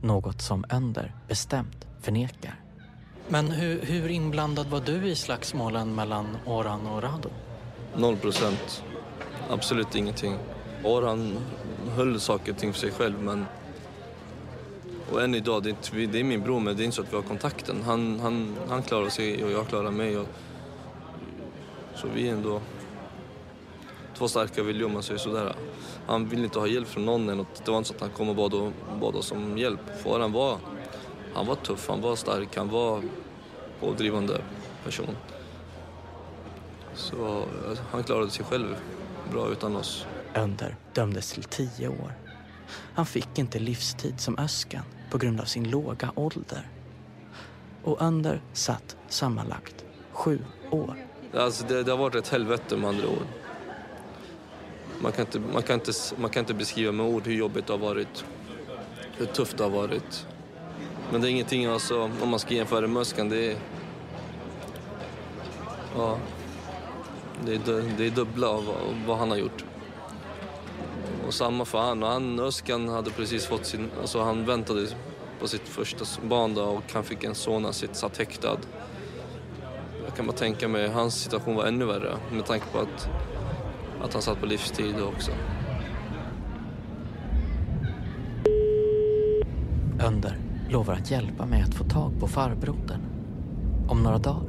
Något 0.00 0.42
som 0.42 0.64
Önder 0.70 1.14
bestämt 1.28 1.86
förnekar. 2.00 2.60
Men 3.28 3.50
hur, 3.50 3.80
hur 3.80 4.08
inblandad 4.08 4.66
var 4.66 4.80
du 4.80 5.06
i 5.06 5.14
slagsmålen 5.14 5.94
mellan 5.94 6.36
Oran 6.46 6.86
och 6.86 7.02
Rado? 7.02 7.30
Noll 7.96 8.16
procent. 8.16 8.84
Absolut 9.50 9.94
ingenting. 9.94 10.36
Orhan 10.84 11.38
höll 11.96 12.20
saker 12.20 12.52
och 12.52 12.58
ting 12.58 12.72
för 12.72 12.80
sig 12.80 12.90
själv 12.90 13.22
men... 13.22 13.46
Och 15.12 15.22
än 15.22 15.34
idag, 15.34 15.62
det 15.62 15.68
är, 15.68 15.70
inte, 15.70 16.12
det 16.12 16.20
är 16.20 16.24
min 16.24 16.42
bror 16.42 16.60
men 16.60 16.76
det 16.76 16.82
är 16.82 16.84
inte 16.84 16.96
så 16.96 17.02
att 17.02 17.12
vi 17.12 17.16
har 17.16 17.22
kontakten. 17.22 17.82
Han, 17.82 18.20
han, 18.20 18.56
han 18.68 18.82
klarar 18.82 19.08
sig 19.08 19.44
och 19.44 19.50
jag 19.50 19.68
klarar 19.68 19.90
mig. 19.90 20.18
Och, 20.18 20.26
så 21.94 22.06
vi 22.14 22.28
är 22.28 22.32
ändå 22.32 22.60
två 24.18 24.28
starka 24.28 24.62
viljor 24.62 24.86
om 24.86 24.92
man 24.92 25.02
säger 25.02 25.18
sådär. 25.18 25.54
Han 26.06 26.28
vill 26.28 26.44
inte 26.44 26.58
ha 26.58 26.66
hjälp 26.66 26.88
från 26.88 27.04
någon. 27.04 27.28
än. 27.28 27.46
Det 27.64 27.70
var 27.70 27.78
inte 27.78 27.88
så 27.88 27.94
att 27.94 28.00
han 28.00 28.10
kom 28.10 28.28
och 28.28 28.36
bad, 28.36 28.54
och, 28.54 28.72
bad 29.00 29.16
oss 29.16 29.32
om 29.32 29.58
hjälp. 29.58 30.02
För 30.02 30.20
han 30.20 30.32
var 30.32 30.58
han 31.34 31.46
var 31.46 31.54
tuff, 31.54 31.88
han 31.88 32.00
var 32.00 32.16
stark, 32.16 32.56
han 32.56 32.68
var 32.68 33.02
pådrivande 33.80 34.40
person. 34.84 35.16
Så 36.94 37.38
eh, 37.38 37.78
han 37.90 38.02
klarade 38.02 38.30
sig 38.30 38.44
själv 38.44 38.76
bra 39.30 39.48
utan 39.48 39.76
oss. 39.76 40.06
Önder 40.34 40.76
dömdes 40.94 41.32
till 41.32 41.44
tio 41.44 41.88
år. 41.88 42.12
Han 42.94 43.06
fick 43.06 43.38
inte 43.38 43.58
livstid 43.58 44.20
som 44.20 44.38
Öskan 44.38 44.82
på 45.10 45.18
grund 45.18 45.40
av 45.40 45.44
sin 45.44 45.70
låga 45.70 46.12
ålder. 46.14 46.68
Och 47.84 48.02
Önder 48.02 48.42
satt 48.52 48.96
sammanlagt 49.08 49.84
sju 50.12 50.38
år. 50.70 50.96
Alltså 51.34 51.64
det, 51.66 51.82
det 51.82 51.90
har 51.90 51.98
varit 51.98 52.14
ett 52.14 52.28
helvete 52.28 52.76
med 52.76 52.88
andra 52.88 53.08
ord. 53.08 53.26
Man 55.00 55.12
kan, 55.12 55.20
inte, 55.26 55.40
man, 55.40 55.62
kan 55.62 55.74
inte, 55.74 55.92
man 56.16 56.30
kan 56.30 56.40
inte 56.40 56.54
beskriva 56.54 56.92
med 56.92 57.06
ord 57.06 57.26
hur 57.26 57.34
jobbigt 57.34 57.66
det 57.66 57.72
har 57.72 57.78
varit, 57.78 58.24
hur 59.16 59.26
tufft 59.26 59.56
det 59.56 59.64
har 59.64 59.70
varit. 59.70 60.26
Men 61.12 61.20
det 61.20 61.28
är 61.28 61.30
ingenting, 61.30 61.66
alltså, 61.66 62.10
om 62.22 62.28
man 62.28 62.38
ska 62.38 62.54
jämföra 62.54 62.86
med 62.86 63.00
Öskan, 63.00 63.28
det 63.28 63.50
är... 63.50 63.56
Ja, 65.96 66.18
det 67.44 67.54
är, 67.54 67.96
det 67.98 68.06
är 68.06 68.10
dubbla 68.10 68.48
av 68.48 68.64
vad, 68.64 68.76
vad 69.06 69.18
han 69.18 69.30
har 69.30 69.36
gjort. 69.36 69.64
Och 71.26 71.34
samma 71.34 71.64
för 71.64 71.78
han. 71.78 72.02
Och 72.02 72.08
han, 72.08 72.40
Öskan 72.40 72.88
hade 72.88 73.10
precis 73.10 73.46
fått 73.46 73.66
sin... 73.66 73.90
Alltså 74.00 74.22
han 74.22 74.46
väntade 74.46 74.86
på 75.40 75.48
sitt 75.48 75.68
första 75.68 76.04
barn 76.22 76.54
då 76.54 76.64
och 76.64 76.92
han 76.92 77.04
fick 77.04 77.24
en 77.24 77.34
son, 77.34 77.64
han 77.64 77.72
satt 77.72 78.18
häktad. 78.18 78.58
Jag 80.04 80.16
kan 80.16 80.26
bara 80.26 80.36
tänka 80.36 80.68
mig, 80.68 80.88
hans 80.88 81.22
situation 81.22 81.54
var 81.54 81.66
ännu 81.66 81.84
värre 81.84 82.16
med 82.30 82.46
tanke 82.46 82.66
på 82.72 82.78
att, 82.78 83.08
att 84.02 84.12
han 84.12 84.22
satt 84.22 84.40
på 84.40 84.46
livstid 84.46 84.94
också. 85.00 85.30
Önder 90.00 90.41
lovar 90.72 90.94
att 90.94 91.10
hjälpa 91.10 91.46
mig 91.46 91.62
att 91.62 91.74
få 91.74 91.84
tag 91.84 92.20
på 92.20 92.26
farbrodern. 92.26 93.00
Om 93.88 94.02
några 94.02 94.18
dagar. 94.18 94.48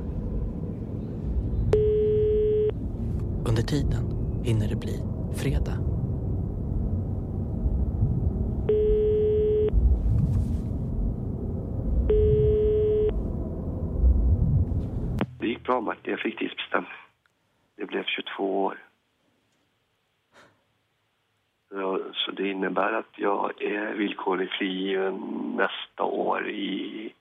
Under 3.50 3.62
tiden 3.62 4.04
hinner 4.44 4.68
det 4.70 4.76
bli 4.76 5.04
fredag. 5.36 5.78
Det 15.40 15.48
gick 15.48 15.64
bra 15.64 15.82
Martin, 15.82 16.12
jag 16.12 16.20
fick 16.20 16.40
tidsbestämning. 16.40 16.92
Det 17.78 17.86
blev 17.86 18.04
22 18.04 18.64
år. 18.64 18.93
Så 22.14 22.32
det 22.32 22.50
innebär 22.50 22.94
att 22.94 23.12
jag 23.16 23.62
är 23.62 23.94
villkorligt 23.94 24.54
frigiven 24.54 25.16
nästa 25.58 26.04
år 26.04 26.50
i 26.50 27.14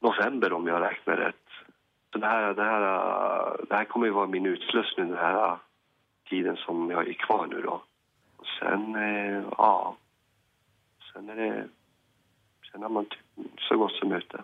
november 0.00 0.52
om 0.52 0.66
jag 0.66 0.82
räknar 0.82 1.16
rätt. 1.16 1.48
Så 2.12 2.18
det, 2.18 2.26
här, 2.26 2.54
det, 2.54 2.62
här, 2.62 2.80
det 3.68 3.74
här 3.76 3.84
kommer 3.84 4.06
ju 4.06 4.12
vara 4.12 4.26
min 4.26 4.46
utslussning 4.46 5.08
den 5.08 5.18
här 5.18 5.56
tiden 6.28 6.56
som 6.56 6.90
jag 6.90 7.08
är 7.08 7.12
kvar 7.12 7.46
nu 7.46 7.62
då. 7.62 7.82
Och 8.36 8.46
sen, 8.60 8.94
eh, 8.94 9.42
ja, 9.58 9.96
sen 11.12 11.28
är 11.28 11.36
det, 11.36 11.68
sen 12.72 12.82
är 12.82 12.88
man 12.88 13.04
typ 13.04 13.48
så 13.58 13.76
gott 13.76 13.92
som 13.92 14.12
ute. 14.12 14.42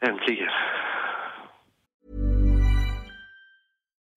Äntligen. 0.00 0.50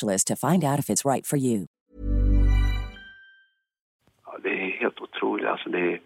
to 0.00 0.36
find 0.36 0.64
out 0.64 0.78
if 0.78 0.90
it's 0.90 1.04
right 1.04 1.26
for 1.26 1.38
you. 1.38 1.66
Ja, 4.24 4.38
det 4.42 4.48
är 4.48 4.70
helt 4.70 5.00
otroligt. 5.00 5.46
Alltså 5.46 5.68
det 5.68 5.78
är, 5.78 6.00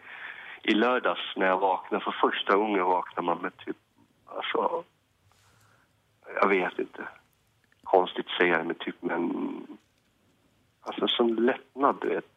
I 0.62 0.74
lördags 0.74 1.37
när 1.37 1.46
jag 1.46 1.59
vaknade, 1.59 2.05
för 2.05 2.14
första 2.20 2.57
gången 2.57 2.85
vaknade 2.85 3.26
man 3.26 3.38
med 3.38 3.57
typ... 3.57 3.76
Alltså, 4.26 4.85
jag 6.35 6.48
vet 6.48 6.79
inte. 6.79 7.09
Konstigt 7.85 8.26
att 8.26 8.38
säga 8.38 8.59
det, 8.59 8.64
men 8.64 8.76
typ 8.76 8.96
men... 9.00 9.66
Alltså 10.81 11.09
sån 11.09 11.35
lättnad, 11.37 11.96
du 12.00 12.09
vet. 12.09 12.37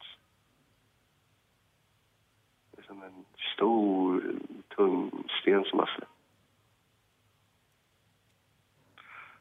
Det 2.72 2.82
är 2.82 2.86
som 2.86 3.04
en 3.04 3.26
stor, 3.56 4.24
tung 4.76 5.12
sten 5.42 5.64
som 5.64 5.80
har 5.80 5.86
släppt. 5.86 6.12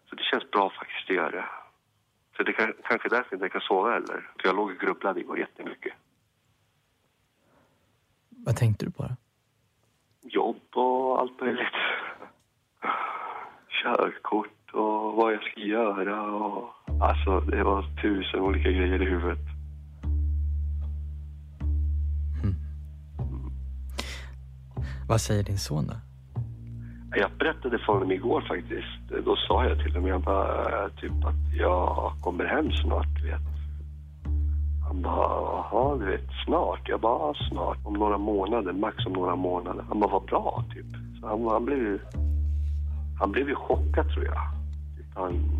Så 0.08 0.16
det 0.16 0.22
känns 0.22 0.50
bra 0.50 0.70
faktiskt 0.70 1.10
att 1.10 1.16
göra 1.16 1.30
det. 1.30 1.48
Så 2.42 2.46
det 2.46 2.52
kan, 2.52 2.72
kanske 2.84 3.08
är 3.08 3.10
därför 3.10 3.28
jag 3.30 3.36
inte 3.36 3.48
kan 3.48 3.60
sova 3.60 3.92
heller. 3.92 4.30
För 4.40 4.48
jag 4.48 4.56
låg 4.56 4.70
och 4.70 4.76
grubblade 4.76 5.20
igår 5.20 5.38
jättemycket. 5.38 5.92
Vad 8.28 8.56
tänkte 8.56 8.84
du 8.84 8.90
på 8.90 9.02
då? 9.02 9.16
Jobb 10.22 10.62
och 10.74 11.20
allt 11.20 11.40
möjligt. 11.40 11.78
Körkort 13.68 14.70
och 14.72 15.12
vad 15.16 15.32
jag 15.32 15.42
ska 15.42 15.60
göra 15.60 16.22
och... 16.22 16.70
Alltså, 17.02 17.40
det 17.40 17.62
var 17.62 18.02
tusen 18.02 18.40
olika 18.40 18.70
grejer 18.70 19.02
i 19.02 19.10
huvudet. 19.10 19.38
Vad 25.08 25.20
säger 25.20 25.42
din 25.42 25.58
son 25.58 25.86
då? 25.86 26.11
Jag 27.14 27.30
berättade 27.38 27.78
för 27.78 27.92
honom 27.92 28.12
igår 28.12 28.40
faktiskt. 28.40 29.24
Då 29.24 29.36
sa 29.36 29.64
jag 29.64 29.78
till 29.78 29.92
honom, 29.92 30.08
jag 30.08 30.20
bara, 30.20 30.84
eh, 30.84 30.88
typ 30.88 31.24
att 31.24 31.54
jag 31.58 32.12
kommer 32.20 32.44
hem 32.44 32.72
snart, 32.72 33.06
du 33.20 33.26
vet. 33.30 33.40
Han 34.88 35.02
bara, 35.02 35.28
jaha, 35.72 35.96
du 35.96 36.04
vet, 36.04 36.28
snart? 36.46 36.88
Jag 36.88 37.00
bara, 37.00 37.34
snart. 37.34 37.78
Om 37.84 37.94
några 37.94 38.18
månader, 38.18 38.72
max 38.72 39.06
om 39.06 39.12
några 39.12 39.36
månader. 39.36 39.84
Han 39.88 40.00
bara, 40.00 40.12
vad 40.12 40.24
bra, 40.24 40.64
typ. 40.74 40.86
Så 41.20 41.26
han, 41.26 41.46
han 41.46 41.64
blev 41.64 41.78
ju, 41.78 41.98
han 43.20 43.32
blev 43.32 43.48
ju 43.48 43.54
chockad 43.54 44.08
tror 44.08 44.24
jag. 44.24 44.38
Typ, 44.96 45.14
han, 45.14 45.50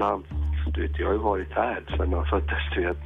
han, 0.00 0.22
du 0.74 0.82
vet, 0.82 0.98
jag 0.98 1.06
har 1.06 1.12
ju 1.12 1.18
varit 1.18 1.52
här 1.52 1.84
sen 1.96 2.12
han 2.12 2.26
föddes, 2.26 2.74
du 2.74 2.86
vet. 2.86 2.98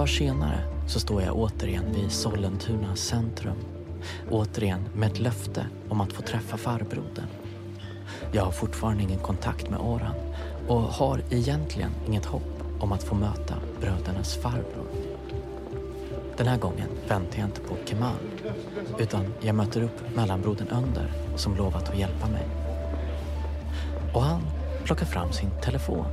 Dagar 0.00 0.06
senare 0.06 0.60
så 0.86 1.00
står 1.00 1.22
jag 1.22 1.36
återigen 1.36 1.92
vid 1.92 2.12
Sollentuna 2.12 2.96
centrum 2.96 3.56
Återigen 4.30 4.80
med 4.94 5.10
ett 5.10 5.18
löfte 5.18 5.66
om 5.88 6.00
att 6.00 6.12
få 6.12 6.22
träffa 6.22 6.56
farbrodern. 6.56 7.26
Jag 8.32 8.44
har 8.44 8.52
fortfarande 8.52 9.02
ingen 9.02 9.18
kontakt 9.18 9.70
med 9.70 9.80
Oran 9.80 10.14
och 10.68 10.80
har 10.80 11.22
egentligen 11.30 11.90
inget 12.08 12.24
hopp 12.24 12.62
om 12.80 12.92
att 12.92 13.02
få 13.02 13.14
möta 13.14 13.54
brödernas 13.80 14.36
farbror. 14.36 14.86
Den 16.36 16.46
här 16.46 16.58
gången 16.58 16.88
väntar 17.08 17.38
jag 17.38 17.48
inte 17.48 17.60
på 17.60 17.76
Kemal 17.84 18.16
utan 18.98 19.34
jag 19.40 19.54
möter 19.54 19.82
upp 19.82 20.16
mellanbrodern 20.16 20.68
Önder 20.68 21.12
som 21.36 21.56
lovat 21.56 21.88
att 21.88 21.98
hjälpa 21.98 22.26
mig. 22.26 22.46
Och 24.14 24.22
han 24.22 24.42
plockar 24.84 25.06
fram 25.06 25.32
sin 25.32 25.50
telefon. 25.62 26.06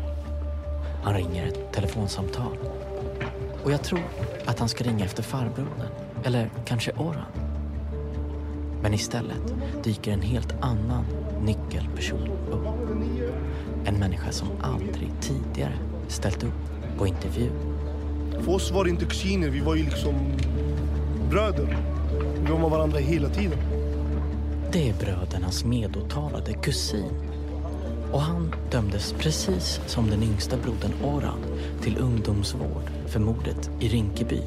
Han 1.03 1.13
ringer 1.13 1.47
ett 1.47 1.73
telefonsamtal. 1.73 2.57
Och 3.67 3.73
jag 3.73 3.83
tror 3.83 4.03
att 4.45 4.59
han 4.59 4.69
ska 4.69 4.83
ringa 4.83 5.05
efter 5.05 5.23
farbrodern, 5.23 5.89
eller 6.23 6.49
kanske 6.65 6.91
Oran. 6.91 7.25
Men 8.81 8.93
istället 8.93 9.53
dyker 9.83 10.11
en 10.11 10.21
helt 10.21 10.53
annan 10.61 11.05
nyckelperson 11.41 12.27
upp. 12.51 12.89
En 13.85 13.95
människa 13.95 14.31
som 14.31 14.47
aldrig 14.61 15.11
tidigare 15.21 15.73
ställt 16.07 16.43
upp 16.43 16.97
på 16.97 17.07
intervju. 17.07 17.49
För 18.41 18.51
oss 18.51 18.71
var 18.71 18.83
det 18.83 18.89
inte 18.89 19.05
kusiner, 19.05 19.49
vi 19.49 19.59
var 19.59 19.75
ju 19.75 19.83
liksom 19.83 20.13
bröder. 21.29 21.77
Vi 22.39 22.51
var 22.51 22.59
med 22.59 22.69
varandra 22.69 22.99
hela 22.99 23.29
tiden. 23.29 23.59
Det 24.71 24.89
är 24.89 24.93
brödernas 24.93 25.65
medåtalade 25.65 26.53
kusin. 26.53 27.36
Och 28.11 28.21
han 28.21 28.55
dömdes 28.71 29.13
precis 29.13 29.81
som 29.85 30.09
den 30.09 30.23
yngsta 30.23 30.57
brodern 30.57 30.93
Oran 31.03 31.39
till 31.81 31.97
ungdomsvård 31.97 32.89
för 33.07 33.19
mordet 33.19 33.69
i 33.79 33.87
Rinkeby. 33.87 34.41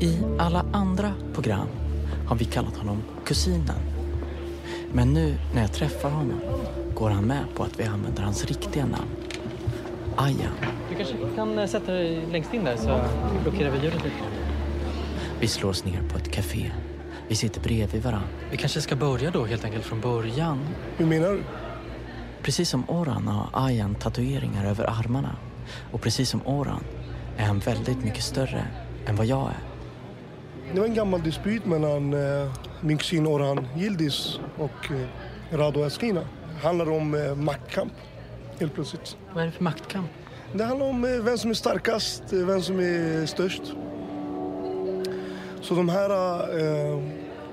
I 0.00 0.18
alla 0.38 0.64
andra 0.72 1.12
program 1.34 1.68
har 2.26 2.36
vi 2.36 2.44
kallat 2.44 2.76
honom 2.76 3.02
kusinen. 3.24 3.78
Men 4.92 5.12
nu 5.12 5.34
när 5.54 5.60
jag 5.60 5.72
träffar 5.72 6.10
honom 6.10 6.40
går 6.94 7.10
han 7.10 7.24
med 7.24 7.44
på 7.54 7.62
att 7.62 7.80
vi 7.80 7.84
använder 7.84 8.22
hans 8.22 8.44
riktiga 8.44 8.86
namn. 8.86 9.10
Ayan. 10.16 10.52
Du 10.90 10.96
kanske 10.96 11.16
kan 11.36 11.58
eh, 11.58 11.66
sätta 11.66 11.92
dig 11.92 12.26
längst 12.30 12.54
in 12.54 12.64
där 12.64 12.76
så 12.76 13.00
blockerar 13.42 13.70
vi 13.70 13.78
ljudet 13.78 14.04
lite. 14.04 14.16
Vi 15.40 15.48
slår 15.48 15.70
oss 15.70 15.84
ner 15.84 16.02
på 16.12 16.18
ett 16.18 16.30
café. 16.30 16.70
Vi 17.28 17.34
sitter 17.34 17.60
bredvid 17.60 18.02
varandra. 18.02 18.28
Vi 18.50 18.56
kanske 18.56 18.80
ska 18.80 18.96
börja 18.96 19.30
då 19.30 19.44
helt 19.44 19.64
enkelt 19.64 19.84
från 19.84 20.00
början. 20.00 20.58
Hur 20.96 21.06
menar 21.06 21.28
du? 21.28 21.42
Precis 22.48 22.68
som 22.68 22.90
Oran 22.90 23.28
har 23.28 23.66
Ayan 23.66 23.94
tatueringar 23.94 24.64
över 24.66 24.84
armarna. 24.84 25.36
Och 25.92 26.00
precis 26.00 26.30
som 26.30 26.46
Oran 26.46 26.84
är 27.36 27.44
han 27.44 27.58
väldigt 27.58 28.04
mycket 28.04 28.22
större 28.22 28.64
än 29.06 29.16
vad 29.16 29.26
jag 29.26 29.48
är. 29.48 29.58
Det 30.74 30.80
var 30.80 30.86
en 30.86 30.94
gammal 30.94 31.22
dispyt 31.22 31.66
mellan 31.66 32.14
eh, 32.14 32.52
min 32.80 32.98
kusin 32.98 33.26
Orhan 33.26 33.66
Yildiz 33.78 34.40
och 34.58 34.90
eh, 34.90 35.56
Rado 35.56 35.84
Eskina. 35.84 36.20
Det 36.20 36.66
handlar 36.66 36.90
om 36.90 37.14
eh, 37.14 37.34
maktkamp, 37.34 37.92
helt 38.58 38.74
plötsligt. 38.74 39.16
Vad 39.34 39.42
är 39.42 39.46
det 39.46 39.52
för 39.52 39.64
maktkamp? 39.64 40.10
Det 40.52 40.64
handlar 40.64 40.86
om 40.86 41.04
eh, 41.04 41.10
vem 41.10 41.38
som 41.38 41.50
är 41.50 41.54
starkast, 41.54 42.32
eh, 42.32 42.38
vem 42.38 42.62
som 42.62 42.80
är 42.80 43.26
störst. 43.26 43.62
Så 45.60 45.74
de 45.74 45.88
här, 45.88 46.10
eh, 46.58 47.02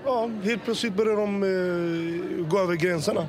ja, 0.06 0.30
helt 0.44 0.64
plötsligt 0.64 0.94
börjar 0.94 1.16
de 1.16 1.44
eh, 1.44 2.48
gå 2.48 2.60
över 2.60 2.76
gränserna. 2.76 3.26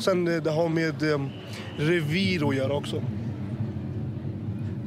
Sen 0.00 0.28
eh, 0.28 0.42
det 0.42 0.50
har 0.50 0.68
med 0.68 1.12
eh, 1.12 1.20
revir 1.76 2.48
att 2.48 2.56
göra 2.56 2.72
också. 2.72 3.02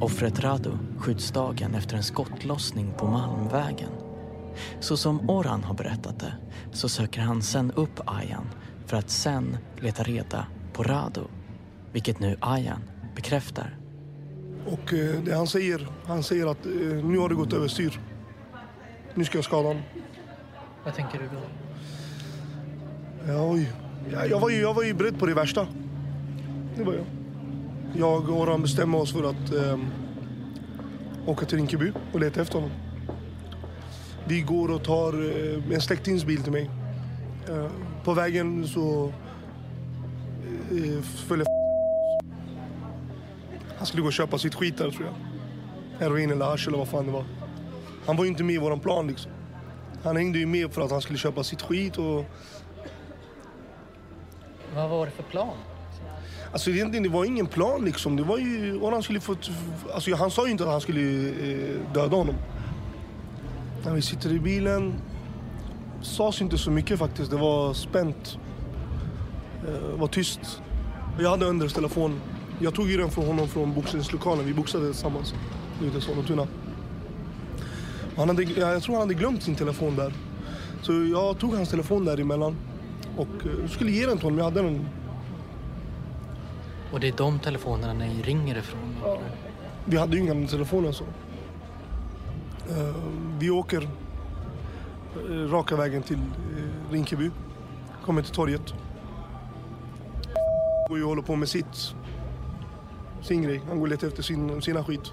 Offret 0.00 0.40
Radu 0.40 0.70
skjuts 0.98 1.30
dagen 1.30 1.74
efter 1.74 1.96
en 1.96 2.02
skottlossning 2.02 2.92
på 2.98 3.06
Malmvägen. 3.06 3.90
Så 4.80 4.96
som 4.96 5.30
Oran 5.30 5.64
har 5.64 5.74
berättat 5.74 6.20
det 6.20 6.32
så 6.72 6.88
söker 6.88 7.20
han 7.20 7.42
sen 7.42 7.72
upp 7.72 8.00
Ayan 8.06 8.46
för 8.86 8.96
att 8.96 9.10
sen 9.10 9.56
leta 9.80 10.02
reda 10.02 10.46
på 10.72 10.82
Radu. 10.82 11.24
Vilket 11.92 12.20
nu 12.20 12.36
Ayan 12.40 12.80
bekräftar. 13.16 13.78
Och 14.66 14.94
eh, 14.94 15.22
det 15.24 15.34
han 15.34 15.46
säger, 15.46 15.88
han 16.06 16.22
säger 16.22 16.46
att 16.46 16.66
eh, 16.66 16.72
nu 17.04 17.18
har 17.18 17.28
det 17.28 17.34
gått 17.34 17.52
överstyr. 17.52 18.00
Nu 19.14 19.24
ska 19.24 19.38
jag 19.38 19.44
skada 19.44 19.68
honom. 19.68 19.82
Vad 20.84 20.94
tänker 20.94 21.18
du 21.18 21.28
då? 21.28 21.40
Ja, 23.32 23.50
oj. 23.50 23.83
Jag, 24.12 24.30
jag, 24.30 24.40
var 24.40 24.48
ju, 24.48 24.60
jag 24.60 24.74
var 24.74 24.82
ju 24.82 24.94
beredd 24.94 25.18
på 25.18 25.26
det 25.26 25.34
värsta. 25.34 25.66
Det 26.76 26.84
var 26.84 26.92
jag. 26.92 27.04
Jag 27.96 28.30
och 28.30 28.40
Orhan 28.40 28.62
bestämde 28.62 28.98
oss 28.98 29.12
för 29.12 29.30
att 29.30 29.52
eh, 29.52 29.78
åka 31.26 31.46
till 31.46 31.58
Rinkeby 31.58 31.92
och 32.12 32.20
leta 32.20 32.40
efter 32.40 32.54
honom. 32.54 32.70
Vi 34.28 34.40
går 34.40 34.70
och 34.70 34.84
tar 34.84 35.12
eh, 35.12 35.74
en 35.74 35.80
släktings 35.80 36.24
bil 36.24 36.42
till 36.42 36.52
mig. 36.52 36.70
Eh, 37.48 37.70
på 38.04 38.14
vägen 38.14 38.66
så 38.66 39.12
eh, 40.70 41.02
följer 41.02 41.46
Han 43.78 43.86
skulle 43.86 44.02
gå 44.02 44.06
och 44.06 44.12
köpa 44.12 44.38
sitt 44.38 44.54
skit 44.54 44.76
där 44.76 44.90
tror 44.90 45.06
jag. 45.06 45.14
Heroin 46.00 46.30
eller 46.30 46.44
hasch 46.44 46.68
eller 46.68 46.78
vad 46.78 46.88
fan 46.88 47.06
det 47.06 47.12
var. 47.12 47.24
Han 48.06 48.16
var 48.16 48.24
ju 48.24 48.30
inte 48.30 48.44
med 48.44 48.54
i 48.54 48.58
våran 48.58 48.80
plan 48.80 49.06
liksom. 49.06 49.32
Han 50.02 50.16
hängde 50.16 50.38
ju 50.38 50.46
med 50.46 50.72
för 50.72 50.82
att 50.82 50.90
han 50.90 51.00
skulle 51.00 51.18
köpa 51.18 51.44
sitt 51.44 51.62
skit 51.62 51.98
och 51.98 52.24
vad 54.74 54.90
var 54.90 55.06
det 55.06 55.12
för 55.12 55.22
plan? 55.22 55.56
Alltså 56.52 56.70
egentligen, 56.70 57.02
det 57.02 57.08
var 57.08 57.24
ingen 57.24 57.46
plan 57.46 57.84
liksom. 57.84 58.16
Det 58.16 58.22
var 58.22 58.38
ju, 58.38 58.80
han 58.82 59.02
skulle 59.02 59.20
få, 59.20 59.36
alltså 59.94 60.14
han 60.14 60.30
sa 60.30 60.46
ju 60.46 60.52
inte 60.52 60.64
att 60.64 60.70
han 60.70 60.80
skulle 60.80 61.28
eh, 61.28 61.94
döda 61.94 62.16
honom. 62.16 62.34
När 63.84 63.94
vi 63.94 64.02
sitter 64.02 64.32
i 64.32 64.38
bilen 64.38 64.94
sades 66.02 66.40
inte 66.40 66.58
så 66.58 66.70
mycket 66.70 66.98
faktiskt. 66.98 67.30
Det 67.30 67.36
var 67.36 67.74
spänt. 67.74 68.38
Eh, 69.68 69.98
var 69.98 70.08
tyst. 70.08 70.62
Jag 71.20 71.30
hade 71.30 71.46
Önders 71.46 71.72
telefon. 71.72 72.20
Jag 72.60 72.74
tog 72.74 72.90
ju 72.90 72.96
den 72.96 73.10
från 73.10 73.26
honom 73.26 73.48
från 73.48 73.74
boxningslokalen. 73.74 74.46
Vi 74.46 74.54
boxade 74.54 74.86
tillsammans 74.86 75.34
ute 75.82 75.98
i 75.98 76.00
Sollentuna. 76.00 76.46
Han 78.16 78.28
hade, 78.28 78.42
jag 78.42 78.82
tror 78.82 78.94
han 78.94 79.02
hade 79.02 79.14
glömt 79.14 79.42
sin 79.42 79.54
telefon 79.54 79.96
där. 79.96 80.12
Så 80.82 80.92
jag 80.92 81.38
tog 81.38 81.54
hans 81.54 81.68
telefon 81.68 82.04
däremellan 82.04 82.56
och 83.16 83.46
eh, 83.46 83.68
skulle 83.68 83.90
ge 83.90 84.06
den 84.06 84.16
till 84.16 84.24
honom. 84.26 84.38
Jag 84.38 84.44
hade 84.44 84.62
den 84.62 84.88
Och 86.92 87.00
det 87.00 87.08
är 87.08 87.12
de 87.16 87.38
telefonerna 87.38 87.92
ni 87.92 88.22
ringer 88.22 88.58
ifrån? 88.58 88.96
Ja. 89.04 89.18
Vi 89.84 89.96
hade 89.96 90.16
ju 90.16 90.22
inga 90.22 90.48
telefoner 90.48 90.92
så. 90.92 91.04
Eh, 92.70 92.94
vi 93.38 93.50
åker 93.50 93.88
eh, 95.30 95.32
raka 95.32 95.76
vägen 95.76 96.02
till 96.02 96.18
Rinkeby. 96.90 97.30
Kommer 98.04 98.22
till 98.22 98.34
torget. 98.34 98.74
Går 100.88 100.98
ju 100.98 101.04
håller 101.04 101.22
på 101.22 101.36
med 101.36 101.48
sitt. 101.48 101.94
Sin 103.22 103.42
grej. 103.42 103.60
Han 103.68 103.76
går 103.76 103.86
och 103.86 103.88
letar 103.88 104.08
efter 104.08 104.22
sin, 104.22 104.62
sina 104.62 104.84
skit. 104.84 105.12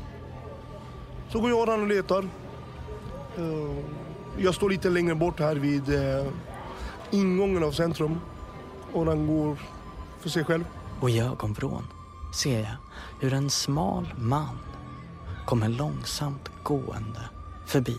Så 1.29 1.39
går 1.39 1.49
jag 1.49 1.61
och 1.61 1.67
han 1.67 1.81
och 1.81 1.87
letar. 1.87 2.29
Jag 4.37 4.55
står 4.55 4.69
lite 4.69 4.89
längre 4.89 5.15
bort 5.15 5.39
här 5.39 5.55
vid 5.55 5.83
ingången 7.11 7.63
av 7.63 7.71
centrum. 7.71 8.19
Och 8.93 9.05
han 9.05 9.27
går 9.27 9.57
för 10.19 10.29
sig 10.29 10.43
själv. 10.43 10.63
Och 11.01 11.09
i 11.09 11.19
ögonvrån 11.19 11.87
ser 12.33 12.59
jag 12.59 12.75
hur 13.19 13.33
en 13.33 13.49
smal 13.49 14.13
man 14.17 14.59
kommer 15.45 15.69
långsamt 15.69 16.51
gående 16.63 17.29
förbi. 17.65 17.97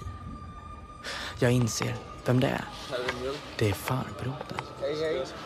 Jag 1.38 1.52
inser 1.52 1.94
vem 2.24 2.40
det 2.40 2.46
är. 2.46 2.64
Det 3.58 3.68
är 3.68 3.72
farbrodern. 3.72 4.60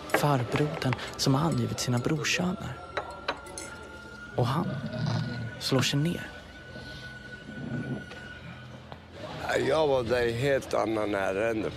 Farbrodern 0.09 0.95
som 1.17 1.35
har 1.35 1.51
angivit 1.51 1.81
sina 1.81 1.99
brorsöner. 1.99 2.79
Och 4.37 4.47
han 4.47 4.69
slår 5.61 5.81
sig 5.81 5.99
ner. 5.99 6.31
Jag 9.69 9.87
var 9.89 10.03
där 10.03 10.23
i 10.23 10.33
helt 10.33 10.75
annan 10.75 11.15
ärende. 11.15 11.71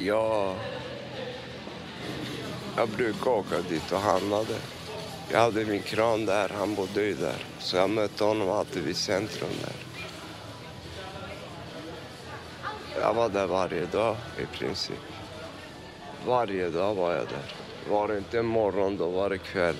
Jag, 0.00 0.54
jag 2.76 2.88
brukar 2.88 3.30
åka 3.30 3.60
dit 3.68 3.92
och 3.92 4.00
handlade. 4.00 4.54
Jag 5.30 5.38
hade 5.38 5.64
min 5.64 5.82
kran 5.82 6.26
där, 6.26 6.48
han 6.48 6.74
bodde 6.74 7.02
ju 7.02 7.14
där. 7.14 7.44
Så 7.58 7.76
jag 7.76 7.90
mötte 7.90 8.24
honom 8.24 8.50
alltid 8.50 8.82
vid 8.82 8.96
centrum 8.96 9.50
där. 9.64 9.74
Jag 13.00 13.14
var 13.14 13.28
där 13.28 13.46
varje 13.46 13.86
dag 13.86 14.16
i 14.38 14.56
princip. 14.56 15.00
Varje 16.26 16.70
dag 16.70 16.94
var 16.94 17.12
jag 17.12 17.26
där. 17.28 17.54
Var 17.90 18.08
det 18.08 18.18
inte 18.18 18.42
morgon, 18.42 18.96
då 18.96 19.10
var 19.10 19.30
det 19.30 19.38
kväll. 19.38 19.76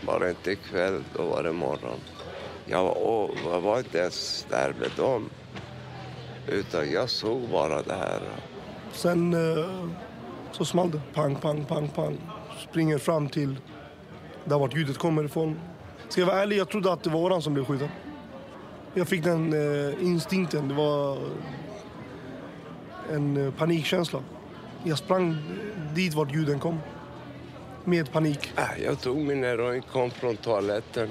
Var 0.00 0.20
det 0.20 0.30
inte 0.30 0.54
kväll, 0.54 1.04
då 1.16 1.22
var 1.22 1.42
det 1.42 1.52
morgon. 1.52 2.00
Jag 2.66 2.84
var, 2.84 2.98
och, 2.98 3.30
jag 3.44 3.60
var 3.60 3.78
inte 3.78 3.98
ens 3.98 4.46
där 4.50 4.74
med 4.80 4.90
dem. 4.96 5.30
Utan 6.48 6.90
jag 6.90 7.10
såg 7.10 7.40
bara 7.40 7.82
det 7.82 7.94
här. 7.94 8.20
Sen 8.92 9.34
eh, 9.34 9.64
så 10.52 10.64
small 10.64 10.90
det. 10.90 11.00
Pang, 11.14 11.34
pang, 11.34 11.64
pang, 11.64 11.88
pang. 11.88 12.18
Springer 12.70 12.98
fram 12.98 13.28
till 13.28 13.56
där 14.44 14.58
vart 14.58 14.76
ljudet 14.76 14.98
kommer 14.98 15.24
ifrån. 15.24 15.60
Ska 16.08 16.20
jag 16.20 16.26
vara 16.26 16.42
ärlig, 16.42 16.56
jag 16.56 16.68
trodde 16.68 16.92
att 16.92 17.02
det 17.02 17.10
var 17.10 17.20
våran 17.20 17.42
som 17.42 17.54
blev 17.54 17.64
skjuten. 17.64 17.88
Jag 18.94 19.08
fick 19.08 19.24
den 19.24 19.52
eh, 19.52 20.04
instinkten. 20.04 20.68
Det 20.68 20.74
var... 20.74 21.18
en 23.12 23.46
eh, 23.46 23.52
panikkänsla. 23.54 24.22
Jag 24.84 24.98
sprang 24.98 25.36
dit 25.94 26.14
vart 26.14 26.34
ljuden 26.34 26.58
kom. 26.58 26.78
Med 27.84 28.12
panik. 28.12 28.52
Äh, 28.56 28.84
jag 28.84 29.00
tog 29.00 29.16
min 29.16 29.44
heroin, 29.44 29.82
kom 29.92 30.10
från 30.10 30.36
toaletten. 30.36 31.08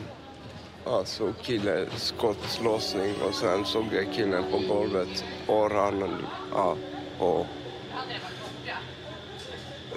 Jag 0.85 1.07
såg 1.07 1.33
killen, 1.41 1.87
skottlossning 1.95 3.13
och 3.27 3.35
sen 3.35 3.65
såg 3.65 3.85
jag 3.91 4.13
killen 4.13 4.43
på 4.51 4.73
golvet. 4.73 5.25
Orhan, 5.47 6.15
ja, 6.53 6.75
och... 7.19 7.45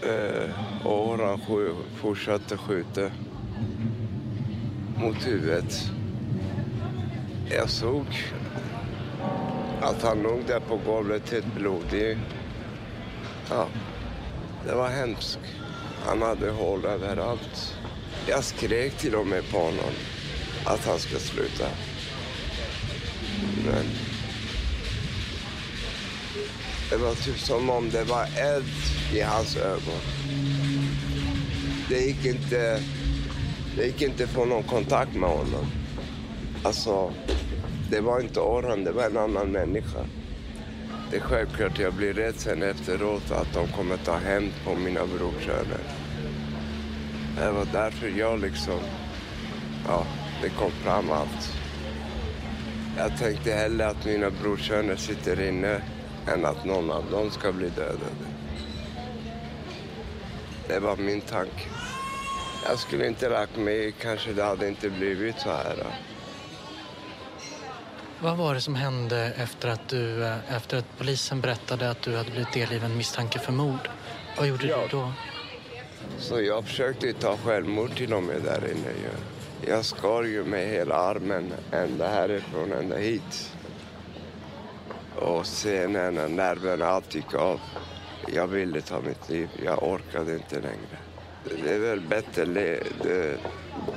Eh, 0.02 0.87
och 0.87 1.18
han 1.18 1.40
fortsatte 1.96 2.57
skjuta 2.57 3.11
mot 4.96 5.26
huvudet. 5.26 5.90
Jag 7.50 7.70
såg 7.70 8.07
att 9.81 10.02
han 10.02 10.22
låg 10.22 10.40
där 10.46 10.61
på 10.61 10.76
golvet 10.87 11.31
helt 11.33 11.55
blodig. 11.55 12.18
Ja, 13.50 13.66
det 14.66 14.74
var 14.74 14.88
hemskt. 14.88 15.38
Han 16.07 16.22
hade 16.22 16.50
hål 16.50 16.85
överallt. 16.85 17.76
Jag 18.26 18.44
skrek 18.44 18.92
till 18.92 19.14
och 19.14 19.26
med 19.26 19.50
på 19.50 19.59
honom 19.59 19.92
att 20.64 20.87
han 20.87 20.98
ska 20.98 21.18
sluta. 21.18 21.66
Men 23.66 23.85
det 26.92 26.98
var 26.98 27.14
typ 27.14 27.38
som 27.38 27.70
om 27.70 27.90
det 27.90 28.05
var 28.05 28.26
eld 28.37 28.64
i 29.12 29.20
hans 29.20 29.57
ögon. 29.57 30.00
Det 31.88 32.00
gick 32.00 32.24
inte, 32.24 32.81
det 33.76 33.87
gick 33.87 34.02
inte 34.02 34.24
att 34.24 34.31
få 34.31 34.44
någon 34.44 34.62
kontakt 34.62 35.14
med 35.14 35.31
honom. 35.31 35.66
Alltså, 36.62 37.12
det 37.90 38.00
var 38.00 38.20
inte 38.20 38.40
Orhan, 38.40 38.85
det 38.85 38.92
var 38.92 39.05
en 39.05 39.16
annan 39.16 39.52
människa. 39.52 40.07
Det 41.11 41.16
är 41.16 41.20
självklart 41.20 41.78
jag 41.78 41.94
blir 41.94 42.14
rädd 42.14 42.35
sen 42.37 42.62
efteråt 42.62 43.31
att 43.31 43.55
de 43.55 43.68
kommer 43.68 43.96
ta 43.96 44.16
hämnd 44.16 44.52
på 44.64 44.74
mina 44.74 45.07
brorsöner. 45.07 45.81
Det 47.38 47.50
var 47.50 47.66
därför 47.72 48.09
jag 48.09 48.40
liksom, 48.40 48.81
ja, 49.87 50.07
det 50.42 50.48
kom 50.48 50.70
fram 50.70 51.11
allt. 51.11 51.52
Jag 52.96 53.18
tänkte 53.18 53.52
hellre 53.52 53.87
att 53.87 54.05
mina 54.05 54.31
brorsöner 54.31 54.96
sitter 54.96 55.48
inne 55.48 55.81
än 56.26 56.44
att 56.44 56.64
någon 56.64 56.90
av 56.90 57.11
dem 57.11 57.30
ska 57.30 57.52
bli 57.52 57.68
dödade. 57.68 58.26
Det 60.68 60.78
var 60.78 60.96
min 60.96 61.20
tanke. 61.20 61.68
Jag 62.68 62.78
skulle 62.78 63.06
inte 63.06 63.28
lagt 63.28 63.56
mig, 63.56 63.92
kanske 63.92 64.32
det 64.32 64.42
hade 64.42 64.68
inte 64.68 64.90
blivit 64.90 65.40
så 65.40 65.50
här. 65.50 65.87
Vad 68.20 68.37
var 68.37 68.54
det 68.54 68.61
som 68.61 68.74
hände 68.74 69.32
efter 69.37 69.68
att, 69.68 69.88
du, 69.88 70.24
eh, 70.24 70.56
efter 70.56 70.76
att 70.76 70.98
polisen 70.98 71.40
berättade 71.40 71.90
att 71.90 72.02
du 72.02 72.16
hade 72.16 72.30
blivit 72.30 72.52
delgiven 72.52 72.96
misstanke 72.96 73.38
för 73.38 73.52
mord? 73.52 73.88
Vad 74.38 74.46
gjorde 74.46 74.66
du 74.66 74.74
då? 74.90 75.12
Så 76.18 76.40
jag 76.40 76.64
försökte 76.64 77.12
ta 77.12 77.37
självmord 77.37 77.96
till 77.96 78.14
och 78.14 78.22
med 78.22 78.42
där 78.42 78.70
inne. 78.70 78.92
Jag 79.66 79.85
skar 79.85 80.22
ju 80.22 80.44
med 80.44 80.68
hela 80.68 80.94
armen 80.94 81.52
ända 81.72 82.08
härifrån 82.08 82.72
ända 82.72 82.96
hit. 82.96 83.52
Och 85.16 85.46
sen 85.46 85.92
när 85.92 86.29
nerverna 86.29 86.87
allt 86.87 87.14
gick 87.14 87.35
av. 87.35 87.61
Jag 88.29 88.46
ville 88.46 88.81
ta 88.81 89.01
mitt 89.01 89.29
liv. 89.29 89.48
Jag 89.64 89.83
orkade 89.83 90.35
inte 90.35 90.55
längre. 90.55 90.98
Det 91.64 91.75
är 91.75 91.79
väl 91.79 92.01
bättre 92.01 92.44
le- 92.44 92.83
dö, 93.03 93.37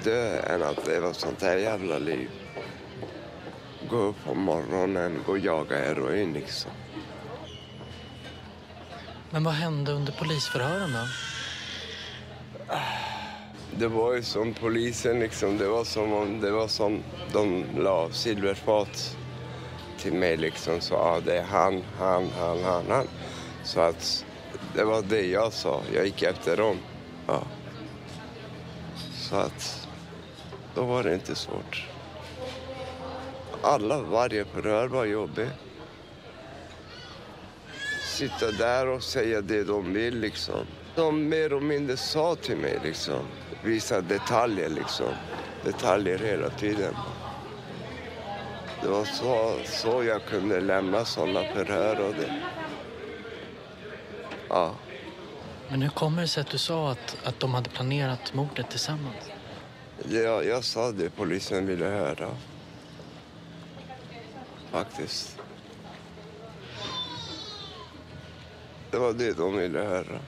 dö 0.03 0.39
än 0.39 0.63
att 0.63 0.87
leva 0.87 1.13
sånt 1.13 1.41
här 1.41 1.57
jävla 1.57 1.97
liv. 1.97 2.29
Gå 3.89 3.97
upp 3.97 4.15
på 4.25 4.33
morgonen, 4.33 5.19
gå 5.25 5.31
och 5.31 5.39
jaga 5.39 5.77
heroin 5.77 6.33
liksom. 6.33 6.71
Men 9.29 9.43
vad 9.43 9.53
hände 9.53 9.91
under 9.91 10.13
polisförhören 10.13 10.93
då? 10.93 11.07
Det 13.77 13.87
var 13.87 14.13
ju 14.13 14.23
som 14.23 14.53
polisen 14.53 15.19
liksom, 15.19 15.57
det 15.57 15.67
var 15.67 15.83
som 15.83 16.13
om 16.13 16.41
det 16.41 16.51
var 16.51 16.67
som 16.67 17.03
de 17.33 17.65
la 17.77 18.09
silverfat 18.11 19.17
till 19.97 20.13
mig 20.13 20.37
liksom. 20.37 20.81
Så 20.81 20.93
ja, 20.93 21.21
det 21.25 21.37
är 21.37 21.43
han, 21.43 21.83
han, 21.99 22.29
han, 22.39 22.63
han, 22.63 22.83
han. 22.89 23.07
Så 23.63 23.79
att 23.79 24.25
det 24.75 24.83
var 24.83 25.01
det 25.01 25.25
jag 25.25 25.53
sa. 25.53 25.81
Jag 25.93 26.05
gick 26.05 26.23
efter 26.23 26.57
dem. 26.57 26.77
Ja. 27.27 27.43
Så 29.15 29.35
att 29.35 29.87
då 30.75 30.83
var 30.83 31.03
det 31.03 31.13
inte 31.13 31.35
svårt. 31.35 31.87
Alla, 33.61 34.01
varje 34.01 34.45
förhör 34.45 34.87
var 34.87 35.05
jobbig. 35.05 35.49
Sitta 38.03 38.51
där 38.51 38.87
och 38.87 39.03
säga 39.03 39.41
det 39.41 39.63
de 39.63 39.93
vill 39.93 40.19
liksom. 40.19 40.65
De 40.95 41.29
mer 41.29 41.53
och 41.53 41.63
mindre 41.63 41.97
sa 41.97 42.35
till 42.35 42.57
mig 42.57 42.79
liksom. 42.83 43.19
Visa 43.63 44.01
detaljer 44.01 44.69
liksom. 44.69 45.13
Detaljer 45.63 46.17
hela 46.17 46.49
tiden. 46.49 46.93
Det 48.81 48.87
var 48.87 49.05
så, 49.05 49.59
så 49.65 50.03
jag 50.03 50.25
kunde 50.25 50.61
lämna 50.61 51.05
sådana 51.05 51.43
förhör 51.53 51.99
och 51.99 52.13
det. 52.13 52.41
Ja. 54.49 54.75
Men 55.69 55.81
hur 55.81 55.89
kommer 55.89 56.21
det 56.21 56.27
sig 56.27 56.41
att 56.41 56.49
du 56.49 56.57
sa 56.57 56.91
att, 56.91 57.17
att 57.23 57.39
de 57.39 57.53
hade 57.53 57.69
planerat 57.69 58.33
mordet 58.33 58.69
tillsammans? 58.69 59.15
Jag, 60.09 60.45
jag 60.45 60.63
sa 60.63 60.91
det 60.91 61.09
polisen 61.09 61.65
ville 61.65 61.85
höra. 61.85 62.29
Faktiskt. 64.71 65.37
Det 68.91 68.97
var 68.97 69.13
det 69.13 69.37
de 69.37 69.57
ville 69.57 69.79
höra. 69.79 70.19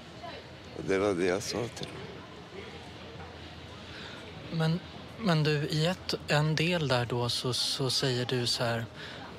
Och 0.77 0.83
det 0.87 0.97
var 0.97 1.13
det 1.13 1.25
jag 1.25 1.43
sa 1.43 1.57
till 1.57 1.87
dem. 1.87 1.95
Men, 4.51 4.79
men 5.19 5.43
du, 5.43 5.51
i 5.51 5.87
ett, 5.87 6.13
en 6.27 6.55
del 6.55 6.87
där 6.87 7.05
då 7.05 7.29
så, 7.29 7.53
så 7.53 7.89
säger 7.89 8.25
du 8.25 8.47
så 8.47 8.63
här... 8.63 8.85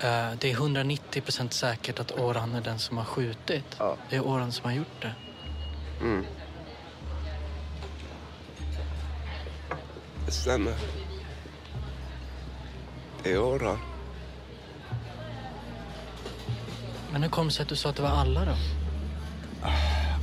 Eh, 0.01 0.39
det 0.39 0.51
är 0.51 0.53
190 0.53 1.23
procent 1.23 1.53
säkert 1.53 2.01
att 2.01 2.11
Orhan 2.19 2.55
är 2.55 2.61
den 2.61 2.79
som 2.79 2.97
har 2.97 3.05
skjutit. 3.05 3.79
Det 4.11 4.17
är 4.17 4.27
Orhan 4.27 4.53
som 4.53 4.65
har 4.65 4.73
gjort 4.73 5.03
det. 5.03 5.15
Mm. 6.01 6.25
Det 10.27 10.33
stämmer. 10.33 10.75
Det 13.23 13.33
är 13.33 13.39
Orhan. 13.39 13.79
Men 17.13 17.23
hur 17.23 17.31
kom 17.31 17.47
det 17.47 17.53
sig 17.53 17.63
att 17.63 17.69
du 17.69 17.77
sa 17.77 17.89
att 17.91 17.97
det 17.97 18.03
var 18.03 18.09
alla 18.09 18.45
då? 18.45 18.55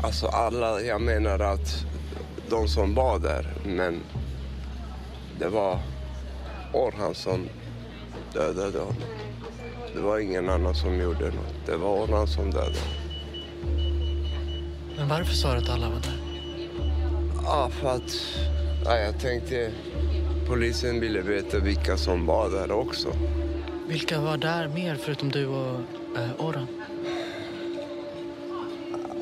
Alltså 0.03 0.27
alla, 0.27 0.81
jag 0.81 1.01
menar 1.01 1.39
att 1.39 1.85
de 2.49 2.67
som 2.67 2.95
var 2.95 3.19
där, 3.19 3.53
men 3.65 4.01
det 5.39 5.49
var 5.49 5.79
Orhan 6.73 7.15
som 7.15 7.49
dödade 8.33 8.79
honom. 8.79 8.95
Det 9.93 10.01
var 10.01 10.19
ingen 10.19 10.49
annan 10.49 10.75
som 10.75 10.99
gjorde 10.99 11.25
något. 11.25 11.65
Det 11.65 11.77
var 11.77 12.03
Orhan 12.03 12.27
som 12.27 12.51
dödade 12.51 12.75
Men 14.97 15.07
varför 15.09 15.33
sa 15.33 15.53
du 15.53 15.57
att 15.57 15.69
alla 15.69 15.89
var 15.89 15.99
där? 15.99 16.19
Ja, 17.43 17.69
för 17.69 17.87
att 17.87 18.15
ja, 18.85 18.97
jag 18.97 19.19
tänkte 19.19 19.71
polisen 20.47 20.99
ville 20.99 21.21
veta 21.21 21.59
vilka 21.59 21.97
som 21.97 22.25
var 22.25 22.49
där 22.49 22.71
också. 22.71 23.09
Vilka 23.87 24.21
var 24.21 24.37
där 24.37 24.67
mer 24.67 24.95
förutom 24.95 25.31
du 25.31 25.47
och 25.47 25.79
eh, 26.17 26.45
Orhan? 26.45 26.67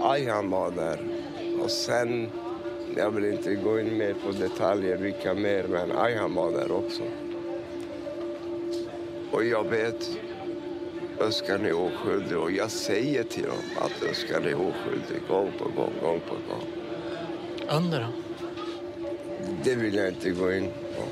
Ayhan 0.04 0.50
var 0.50 0.72
där. 0.72 1.00
Och 1.64 1.72
sen, 1.72 2.30
jag 2.98 3.12
vill 3.12 3.26
inte 3.26 3.56
gå 3.56 3.80
in 3.80 3.98
mer 3.98 4.14
på 4.14 4.32
detaljer 4.32 4.98
vilka 4.98 5.34
mer, 5.34 5.64
men 5.64 5.98
Ayhan 5.98 6.36
var 6.36 6.52
där 6.52 6.72
också. 6.72 7.04
Och 9.32 9.46
jag 9.46 9.70
vet, 9.70 10.10
Özcan 11.20 11.66
är 11.66 11.74
oskyldig 11.74 12.38
och 12.38 12.52
jag 12.52 12.72
säger 12.72 13.24
till 13.24 13.44
dem 13.44 13.64
att 13.78 14.04
Özcan 14.04 14.44
är 14.44 14.56
oskyldig 14.56 15.28
gång 15.28 15.52
på 15.60 15.64
gång, 15.64 15.94
gång 16.02 16.20
på 16.20 16.36
gång. 16.36 16.68
Under 17.70 18.00
då? 18.00 18.08
Det 19.64 19.76
vill 19.76 19.96
jag 19.96 20.08
inte 20.08 20.30
gå 20.30 20.54
in 20.54 20.72
på. 20.96 21.04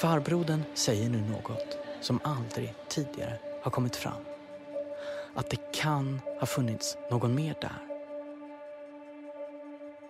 Farbrodern 0.00 0.62
säger 0.74 1.08
nu 1.08 1.18
något 1.18 1.78
som 2.00 2.20
aldrig 2.22 2.74
tidigare 2.88 3.38
har 3.62 3.70
kommit 3.70 3.96
fram. 3.96 4.24
Att 5.34 5.50
det 5.50 5.72
kan 5.72 6.20
ha 6.40 6.46
funnits 6.46 6.98
någon 7.10 7.34
mer 7.34 7.54
där. 7.60 7.95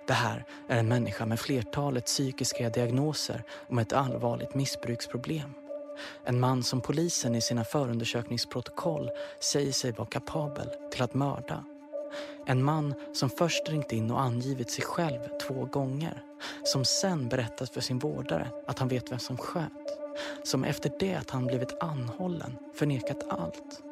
Det 0.07 0.15
här 0.15 0.45
är 0.69 0.79
en 0.79 0.89
människa 0.89 1.27
med 1.27 1.41
flertalet 1.41 2.07
psykiska 2.07 2.71
diagnoser 2.71 3.43
och 3.51 3.75
med 3.75 3.83
ett 3.83 3.93
allvarligt 3.93 4.55
missbruksproblem. 4.55 5.55
En 6.25 6.41
man 6.41 6.63
som 6.63 6.81
polisen 6.81 7.35
i 7.35 7.41
sina 7.41 7.65
förundersökningsprotokoll 7.65 9.11
säger 9.41 9.73
sig 9.73 9.93
vara 9.93 10.09
kapabel 10.09 10.69
till 10.93 11.03
att 11.03 11.15
mörda. 11.15 11.65
En 12.47 12.65
man 12.65 12.95
som 13.13 13.31
först 13.31 13.69
ringt 13.69 13.93
in 13.93 14.11
och 14.11 14.21
angivit 14.21 14.71
sig 14.71 14.85
själv 14.85 15.19
två 15.43 15.65
gånger. 15.65 16.23
Som 16.65 16.85
sen 16.85 17.29
berättat 17.29 17.71
för 17.71 17.81
sin 17.81 17.99
vårdare 17.99 18.51
att 18.67 18.79
han 18.79 18.89
vet 18.89 19.13
vem 19.13 19.19
som 19.19 19.37
sköt. 19.37 19.99
Som 20.45 20.65
efter 20.65 20.93
det 20.99 21.15
att 21.15 21.31
han 21.31 21.47
blivit 21.47 21.83
anhållen 21.83 22.57
förnekat 22.75 23.27
allt. 23.29 23.83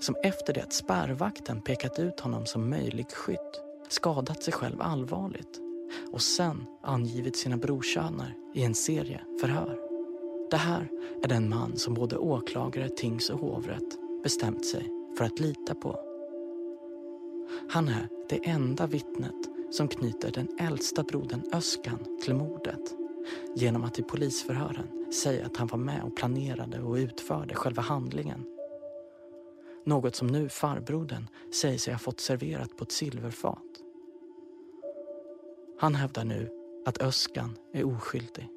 som 0.00 0.16
efter 0.22 0.52
det 0.52 0.62
att 0.62 0.72
spärrvakten 0.72 1.60
pekat 1.60 1.98
ut 1.98 2.20
honom 2.20 2.46
som 2.46 2.70
möjlig 2.70 3.12
skytt 3.12 3.69
skadat 3.90 4.42
sig 4.42 4.52
själv 4.52 4.82
allvarligt 4.82 5.60
och 6.12 6.22
sen 6.22 6.64
angivit 6.82 7.36
sina 7.36 7.56
brorsöner 7.56 8.34
i 8.54 8.62
en 8.62 8.74
serie 8.74 9.20
förhör. 9.40 9.78
Det 10.50 10.56
här 10.56 10.88
är 11.22 11.28
den 11.28 11.48
man 11.48 11.76
som 11.76 11.94
både 11.94 12.16
åklagare, 12.16 12.88
tings 12.88 13.30
och 13.30 13.40
hovrätt 13.40 13.98
bestämt 14.22 14.66
sig 14.66 14.88
för 15.18 15.24
att 15.24 15.40
lita 15.40 15.74
på. 15.74 15.98
Han 17.70 17.88
är 17.88 18.08
det 18.28 18.48
enda 18.48 18.86
vittnet 18.86 19.34
som 19.70 19.88
knyter 19.88 20.30
den 20.30 20.48
äldsta 20.58 21.02
brodern 21.02 21.42
Öskan 21.52 21.98
till 22.22 22.34
mordet 22.34 22.94
genom 23.54 23.84
att 23.84 23.98
i 23.98 24.02
polisförhören 24.02 25.12
säga 25.12 25.46
att 25.46 25.56
han 25.56 25.66
var 25.66 25.78
med 25.78 26.02
och 26.02 26.16
planerade 26.16 26.80
och 26.80 26.94
utförde 26.94 27.54
själva 27.54 27.82
handlingen. 27.82 28.44
Något 29.90 30.16
som 30.16 30.26
nu 30.26 30.48
farbrodern 30.48 31.28
säger 31.54 31.78
sig 31.78 31.94
ha 31.94 31.98
fått 31.98 32.20
serverat 32.20 32.76
på 32.76 32.84
ett 32.84 32.92
silverfat. 32.92 33.64
Han 35.78 35.94
hävdar 35.94 36.24
nu 36.24 36.50
att 36.86 37.02
Öskan 37.02 37.56
är 37.72 37.84
oskyldig. 37.84 38.48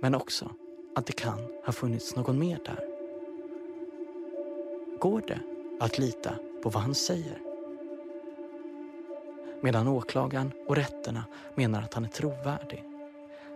Men 0.00 0.14
också 0.14 0.50
att 0.94 1.06
det 1.06 1.12
kan 1.12 1.38
ha 1.64 1.72
funnits 1.72 2.16
någon 2.16 2.38
mer 2.38 2.60
där. 2.64 2.84
Går 5.00 5.22
det 5.26 5.40
att 5.80 5.98
lita 5.98 6.34
på 6.62 6.70
vad 6.70 6.82
han 6.82 6.94
säger? 6.94 7.42
Medan 9.60 9.88
åklagaren 9.88 10.52
och 10.66 10.76
rätterna 10.76 11.24
menar 11.54 11.82
att 11.82 11.94
han 11.94 12.04
är 12.04 12.08
trovärdig 12.08 12.84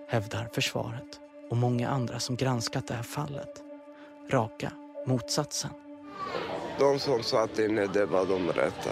hävdar 0.08 0.48
försvaret 0.52 1.20
och 1.50 1.56
många 1.56 1.88
andra 1.88 2.18
som 2.18 2.36
granskat 2.36 2.86
det 2.86 2.94
här 2.94 3.02
fallet 3.02 3.62
raka 4.30 4.72
motsatsen. 5.06 5.70
De 6.78 6.98
som 6.98 7.22
satt 7.22 7.58
inne, 7.58 7.86
det 7.86 8.06
var 8.06 8.26
de 8.26 8.52
rätta. 8.52 8.90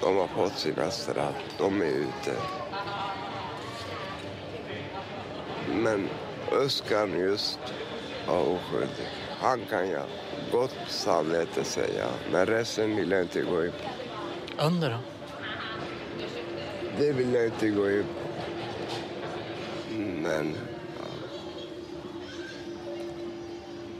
De 0.00 0.16
har 0.16 0.26
fått 0.26 0.58
sina 0.58 0.90
straff. 0.90 1.34
De 1.58 1.82
är 1.82 1.86
ute. 1.86 2.36
Men 5.72 6.08
Öskan 6.52 7.18
just 7.18 7.58
var 8.28 8.40
oskyldig. 8.40 9.08
Han 9.40 9.60
kan 9.70 9.90
jag 9.90 10.06
gott 10.52 10.76
samvete 10.88 11.64
säga, 11.64 12.06
men 12.32 12.46
resten 12.46 12.96
vill 12.96 13.10
jag 13.10 13.22
inte 13.22 13.40
gå 13.40 13.64
in 13.64 13.72
på. 13.72 14.64
Under 14.64 14.90
då? 14.90 14.98
Det 16.98 17.12
vill 17.12 17.34
jag 17.34 17.44
inte 17.44 17.68
gå 17.68 17.90
in 17.90 18.04
på. 18.04 18.24
Men 19.96 20.56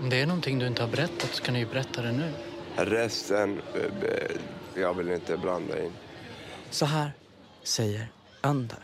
Om 0.05 0.11
det 0.11 0.21
är 0.21 0.27
någonting 0.27 0.59
du 0.59 0.67
inte 0.67 0.83
har 0.83 0.89
berättat 0.89 1.35
så 1.35 1.43
kan 1.43 1.55
du 1.55 1.61
ju 1.61 1.67
berätta 1.67 2.03
det 2.03 2.13
nu. 2.13 2.33
resten, 2.77 3.61
eh, 3.75 4.81
jag 4.81 4.95
vill 4.95 5.11
inte 5.11 5.37
blanda 5.37 5.85
in. 5.85 5.93
Så 6.71 6.87
här 6.87 7.13
säger 7.63 8.09
Önder. 8.43 8.79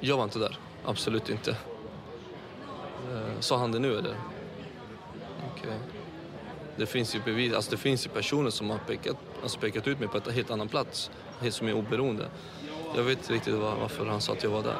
Jag 0.00 0.16
var 0.16 0.24
inte 0.24 0.38
där. 0.38 0.58
Absolut 0.84 1.28
inte. 1.28 1.50
Eh, 1.50 3.40
Sa 3.40 3.58
han 3.58 3.72
det 3.72 3.78
nu 3.78 3.98
eller? 3.98 4.16
Okej. 5.52 5.78
Det 6.76 6.86
finns 6.86 7.14
ju 7.14 7.20
bevis, 7.20 7.54
alltså 7.54 7.70
det 7.70 7.76
finns 7.76 8.06
ju 8.06 8.10
personer 8.10 8.50
som 8.50 8.70
har 8.70 8.78
pekat, 8.78 9.16
alltså 9.42 9.58
pekat 9.58 9.88
ut 9.88 9.98
mig 9.98 10.08
på 10.08 10.18
en 10.28 10.34
helt 10.34 10.50
annan 10.50 10.68
plats, 10.68 11.10
helt 11.40 11.54
som 11.54 11.68
är 11.68 11.72
oberoende. 11.74 12.28
Jag 12.96 13.02
vet 13.02 13.18
inte 13.18 13.32
riktigt 13.32 13.54
var, 13.54 13.76
varför 13.76 14.06
han 14.06 14.20
sa 14.20 14.32
att 14.32 14.42
jag 14.42 14.50
var 14.50 14.62
där. 14.62 14.78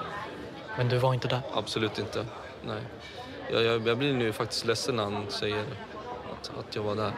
Men 0.76 0.88
du 0.88 0.98
var 0.98 1.14
inte 1.14 1.28
där? 1.28 1.40
Absolut 1.52 1.98
inte. 1.98 2.26
Nej. 2.66 2.82
Jag, 3.50 3.62
jag, 3.62 3.88
jag 3.88 3.98
blir 3.98 4.12
nu 4.12 4.32
faktiskt 4.32 4.66
ledsen 4.66 4.96
när 4.96 5.04
han 5.04 5.24
säger 5.28 5.64
att, 6.32 6.52
att 6.58 6.76
jag 6.76 6.82
var 6.82 6.96
där. 6.96 7.12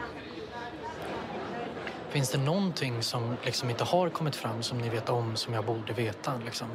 Finns 2.09 2.31
det 2.31 2.37
någonting 2.37 3.03
som 3.03 3.35
liksom 3.43 3.69
inte 3.69 3.83
har 3.83 4.09
kommit 4.09 4.35
fram 4.35 4.63
som 4.63 4.77
ni 4.77 4.89
vet 4.89 5.09
om 5.09 5.35
som 5.35 5.53
jag 5.53 5.65
borde 5.65 5.93
veta? 5.93 6.33
Liksom? 6.45 6.67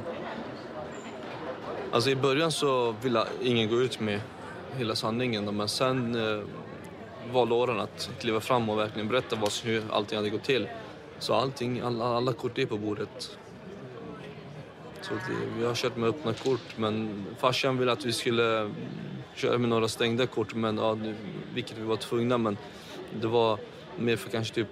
Alltså 1.91 2.09
i 2.09 2.15
början 2.15 2.51
så 2.51 2.91
ville 2.91 3.25
ingen 3.41 3.69
gå 3.69 3.81
ut 3.81 3.99
med 3.99 4.21
hela 4.77 4.95
sanningen 4.95 5.57
men 5.57 5.69
sen 5.69 6.15
eh, 6.15 6.43
valde 7.31 7.55
åren 7.55 7.79
att 7.79 8.09
kliva 8.19 8.39
fram 8.39 8.69
och 8.69 8.79
verkligen 8.79 9.07
berätta 9.07 9.35
vad, 9.35 9.51
hur 9.63 9.83
allting 9.91 10.17
hade 10.17 10.29
gått 10.29 10.43
till. 10.43 10.67
Så 11.19 11.33
allting, 11.33 11.79
alla, 11.79 12.05
alla 12.05 12.33
kort 12.33 12.57
är 12.57 12.65
på 12.65 12.77
bordet. 12.77 13.37
Så 15.01 15.13
det, 15.13 15.59
vi 15.59 15.65
har 15.65 15.75
kört 15.75 15.97
med 15.97 16.09
öppna 16.09 16.33
kort, 16.33 16.77
men 16.77 17.25
farsan 17.37 17.77
ville 17.77 17.91
att 17.91 18.05
vi 18.05 18.13
skulle 18.13 18.71
köra 19.35 19.57
med 19.57 19.69
några 19.69 19.87
stängda 19.87 20.27
kort, 20.27 20.55
men, 20.55 20.77
ja, 20.77 20.97
vilket 21.53 21.77
vi 21.77 21.83
var 21.83 21.97
tvungna. 21.97 22.37
Men 22.37 22.57
det 23.21 23.27
var 23.27 23.59
mer 23.97 24.15
för 24.15 24.29
kanske 24.29 24.55
typ 24.55 24.67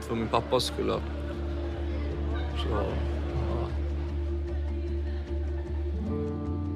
för 0.00 0.14
min 0.14 0.28
pappas 0.28 0.64
skull. 0.64 0.92
Så, 2.62 2.68
ja. 2.70 2.84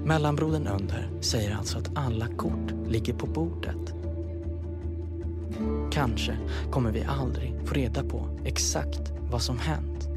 Mellanbrodern 0.05 0.67
Önder 0.67 1.11
säger 1.21 1.57
alltså 1.57 1.79
att 1.79 1.91
alla 1.95 2.27
kort 2.27 2.71
ligger 2.89 3.15
på 3.15 3.27
bordet. 3.27 3.95
Kanske 5.93 6.37
kommer 6.71 6.93
vi 6.93 7.05
aldrig 7.05 7.55
få 7.65 7.75
reda 7.75 8.05
på 8.05 8.41
exakt 8.45 9.13
vad 9.31 9.43
som 9.43 9.59
hänt. 9.59 10.09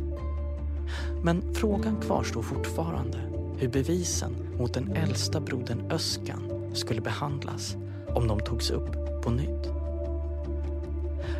Men 1.24 1.54
frågan 1.54 2.02
kvarstår 2.02 2.42
fortfarande 2.42 3.18
hur 3.58 3.68
bevisen 3.68 4.36
mot 4.58 4.74
den 4.74 4.92
äldsta 4.92 5.40
brodern 5.40 5.92
Öskan 5.92 6.59
skulle 6.74 7.02
behandlas 7.02 7.76
om 8.16 8.28
de 8.28 8.40
togs 8.40 8.72
upp 8.72 9.22
på 9.24 9.30
nytt. 9.32 9.70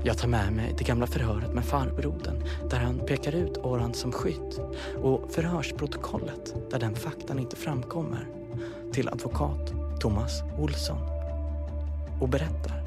Jag 0.04 0.18
tar 0.18 0.28
med 0.28 0.54
mig 0.54 0.76
det 0.78 0.84
gamla 0.84 1.08
förhöret 1.08 1.54
med 1.54 1.66
farbrodern 1.66 2.44
där 2.70 2.80
han 2.80 3.00
pekar 3.00 3.36
ut 3.36 3.58
Oran 3.58 3.94
som 3.94 4.12
skytt 4.12 4.60
och 5.04 5.32
förhörsprotokollet 5.32 6.56
där 6.72 6.80
den 6.80 6.96
faktan 6.96 7.40
inte 7.40 7.56
framkommer 7.56 8.28
till 8.92 9.10
advokat 9.10 9.74
Thomas 10.00 10.42
Olsson 10.58 10.98
och 12.22 12.30
berättar. 12.30 12.84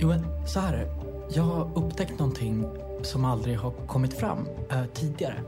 Jo, 0.00 0.14
så 0.46 0.60
här 0.60 0.72
är 0.72 0.78
det. 0.78 0.90
Jag 1.34 1.42
har 1.42 1.70
upptäckt 1.74 2.18
någonting 2.18 2.66
som 3.02 3.24
aldrig 3.24 3.58
har 3.58 3.70
kommit 3.70 4.14
fram 4.14 4.48
eh, 4.70 4.84
tidigare. 4.94 5.40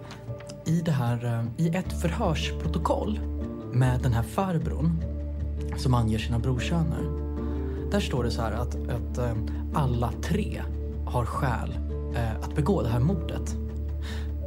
I, 0.64 0.80
det 0.80 0.92
här, 0.92 1.24
eh, 1.24 1.64
I 1.66 1.76
ett 1.76 2.00
förhörsprotokoll 2.00 3.20
med 3.72 4.00
den 4.02 4.12
här 4.12 4.22
farbrorn 4.22 5.09
som 5.80 5.94
anger 5.94 6.18
sina 6.18 6.38
brorsöner. 6.38 7.02
Där 7.90 8.00
står 8.00 8.24
det 8.24 8.30
så 8.30 8.42
här 8.42 8.52
att, 8.52 8.74
att 8.74 9.18
eh, 9.18 9.34
alla 9.74 10.12
tre 10.22 10.62
har 11.06 11.24
skäl 11.24 11.78
eh, 12.14 12.36
att 12.36 12.54
begå 12.54 12.82
det 12.82 12.88
här 12.88 13.00
mordet. 13.00 13.56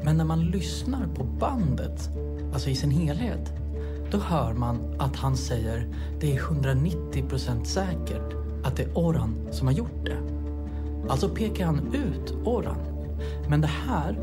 Men 0.03 0.17
när 0.17 0.25
man 0.25 0.45
lyssnar 0.45 1.07
på 1.15 1.23
bandet, 1.23 2.09
alltså 2.53 2.69
i 2.69 2.75
sin 2.75 2.91
helhet, 2.91 3.53
då 4.11 4.17
hör 4.17 4.53
man 4.53 4.95
att 4.99 5.15
han 5.15 5.37
säger 5.37 5.87
det 6.19 6.35
är 6.35 6.39
190% 6.39 7.63
säkert 7.63 8.33
att 8.63 8.75
det 8.75 8.83
är 8.83 8.97
Oran 8.97 9.47
som 9.51 9.67
har 9.67 9.73
gjort 9.73 10.05
det. 10.05 10.17
Alltså 11.09 11.29
pekar 11.29 11.65
han 11.65 11.93
ut 11.93 12.33
Oran. 12.45 12.77
Men 13.49 13.61
det 13.61 13.69
här, 13.87 14.17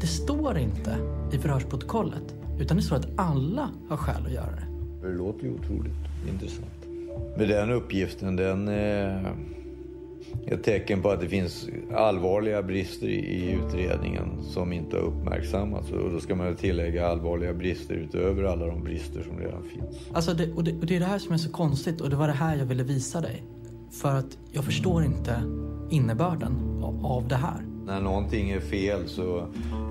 det 0.00 0.06
står 0.06 0.58
inte 0.58 0.96
i 1.32 1.38
förhörsprotokollet. 1.38 2.34
Utan 2.58 2.76
det 2.76 2.82
står 2.82 2.96
att 2.96 3.08
alla 3.16 3.70
har 3.88 3.96
skäl 3.96 4.26
att 4.26 4.32
göra 4.32 4.50
det. 4.50 4.66
Det 5.08 5.14
låter 5.14 5.44
ju 5.44 5.54
otroligt 5.54 6.07
intressant. 6.28 6.68
Men 7.36 7.48
den 7.48 7.70
uppgiften, 7.70 8.36
den 8.36 8.68
är 8.68 9.34
ett 10.46 10.64
tecken 10.64 11.02
på 11.02 11.10
att 11.10 11.20
det 11.20 11.28
finns 11.28 11.68
allvarliga 11.94 12.62
brister 12.62 13.06
i 13.06 13.58
utredningen 13.64 14.42
som 14.42 14.72
inte 14.72 14.96
har 14.96 15.02
uppmärksammats. 15.02 15.90
Och 15.90 16.10
då 16.12 16.20
ska 16.20 16.34
man 16.34 16.56
tillägga 16.56 17.06
allvarliga 17.06 17.54
brister 17.54 17.94
utöver 17.94 18.42
alla 18.42 18.66
de 18.66 18.84
brister 18.84 19.22
som 19.22 19.38
redan 19.38 19.62
finns. 19.62 20.08
Alltså 20.12 20.34
det, 20.34 20.52
och, 20.52 20.64
det, 20.64 20.72
och 20.72 20.86
det 20.86 20.96
är 20.96 21.00
det 21.00 21.06
här 21.06 21.18
som 21.18 21.32
är 21.32 21.38
så 21.38 21.50
konstigt 21.50 22.00
och 22.00 22.10
det 22.10 22.16
var 22.16 22.26
det 22.26 22.34
här 22.34 22.56
jag 22.56 22.66
ville 22.66 22.82
visa 22.82 23.20
dig. 23.20 23.42
För 23.90 24.14
att 24.14 24.38
jag 24.52 24.64
förstår 24.64 25.04
inte 25.04 25.42
innebörden 25.90 26.82
av 27.02 27.28
det 27.28 27.36
här. 27.36 27.62
När 27.86 28.00
någonting 28.00 28.50
är 28.50 28.60
fel 28.60 29.08
så 29.08 29.46